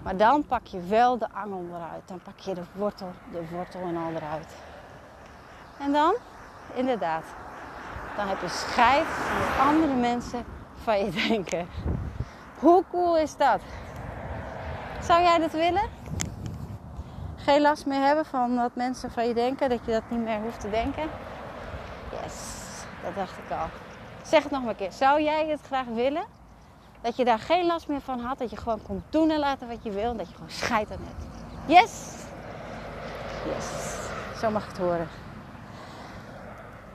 Maar 0.02 0.16
dan 0.16 0.46
pak 0.46 0.66
je 0.66 0.80
wel 0.80 1.18
de 1.18 1.28
angel 1.32 1.64
eruit. 1.68 2.02
Dan 2.04 2.20
pak 2.22 2.38
je 2.38 2.54
de 2.54 2.62
wortel, 2.72 3.12
de 3.32 3.42
wortel 3.50 3.80
en 3.80 3.96
al 3.96 4.10
eruit. 4.10 4.54
En 5.78 5.92
dan, 5.92 6.14
inderdaad, 6.74 7.24
dan 8.16 8.28
heb 8.28 8.40
je 8.40 8.48
scheid 8.48 9.06
aan 9.30 9.68
andere 9.68 9.94
mensen 9.94 10.44
van 10.84 11.04
je 11.04 11.10
denken. 11.28 11.68
Hoe 12.58 12.84
cool 12.90 13.18
is 13.18 13.36
dat? 13.36 13.60
Zou 15.02 15.22
jij 15.22 15.38
dat 15.38 15.52
willen? 15.52 15.88
Geen 17.36 17.60
last 17.60 17.86
meer 17.86 18.00
hebben 18.00 18.24
van 18.24 18.56
wat 18.56 18.74
mensen 18.74 19.10
van 19.10 19.28
je 19.28 19.34
denken, 19.34 19.68
dat 19.68 19.80
je 19.84 19.92
dat 19.92 20.02
niet 20.08 20.20
meer 20.20 20.40
hoeft 20.40 20.60
te 20.60 20.70
denken? 20.70 21.10
Yes, 22.10 22.34
dat 23.02 23.14
dacht 23.14 23.38
ik 23.38 23.50
al. 23.50 23.66
Zeg 24.22 24.42
het 24.42 24.52
nog 24.52 24.60
maar 24.60 24.70
een 24.70 24.76
keer. 24.76 24.92
Zou 24.92 25.22
jij 25.22 25.46
het 25.46 25.60
graag 25.66 25.86
willen? 25.86 26.24
Dat 27.00 27.16
je 27.16 27.24
daar 27.24 27.38
geen 27.38 27.66
last 27.66 27.88
meer 27.88 28.00
van 28.00 28.20
had. 28.20 28.38
Dat 28.38 28.50
je 28.50 28.56
gewoon 28.56 28.82
kon 28.82 29.02
doen 29.10 29.30
en 29.30 29.38
laten 29.38 29.68
wat 29.68 29.82
je 29.82 29.90
wil. 29.90 30.16
dat 30.16 30.28
je 30.28 30.34
gewoon 30.34 30.50
scheid 30.50 30.90
aan 30.90 30.98
hebt. 31.00 31.24
Yes! 31.66 32.14
Yes. 33.44 33.96
Zo 34.40 34.50
mag 34.50 34.66
het 34.66 34.78
horen. 34.78 35.08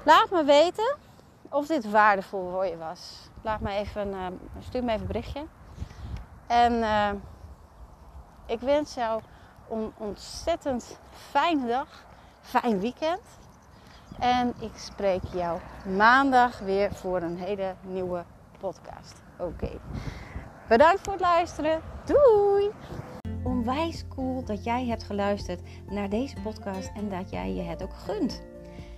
Laat 0.03 0.29
me 0.31 0.43
weten 0.43 0.95
of 1.49 1.67
dit 1.67 1.91
waardevol 1.91 2.49
voor 2.51 2.65
je 2.65 2.77
was. 2.77 3.29
Laat 3.41 3.59
me 3.59 3.71
even, 3.71 4.07
uh, 4.07 4.25
stuur 4.59 4.83
me 4.83 4.89
even 4.89 5.01
een 5.01 5.07
berichtje. 5.07 5.45
En 6.47 6.73
uh, 6.73 7.09
ik 8.45 8.59
wens 8.59 8.93
jou 8.93 9.21
een 9.69 9.91
ontzettend 9.97 10.99
fijne 11.11 11.67
dag. 11.67 12.05
Fijn 12.41 12.79
weekend. 12.79 13.21
En 14.19 14.53
ik 14.59 14.77
spreek 14.77 15.23
jou 15.33 15.59
maandag 15.97 16.59
weer 16.59 16.93
voor 16.93 17.21
een 17.21 17.37
hele 17.37 17.75
nieuwe 17.81 18.23
podcast. 18.59 19.21
Oké. 19.37 19.69
Bedankt 20.67 21.01
voor 21.01 21.13
het 21.13 21.21
luisteren. 21.21 21.81
Doei! 22.05 22.71
Onwijs 23.43 24.07
cool 24.07 24.43
dat 24.45 24.63
jij 24.63 24.85
hebt 24.85 25.03
geluisterd 25.03 25.61
naar 25.89 26.09
deze 26.09 26.41
podcast 26.41 26.91
en 26.95 27.09
dat 27.09 27.29
jij 27.29 27.53
je 27.53 27.61
het 27.61 27.83
ook 27.83 27.93
gunt. 27.93 28.48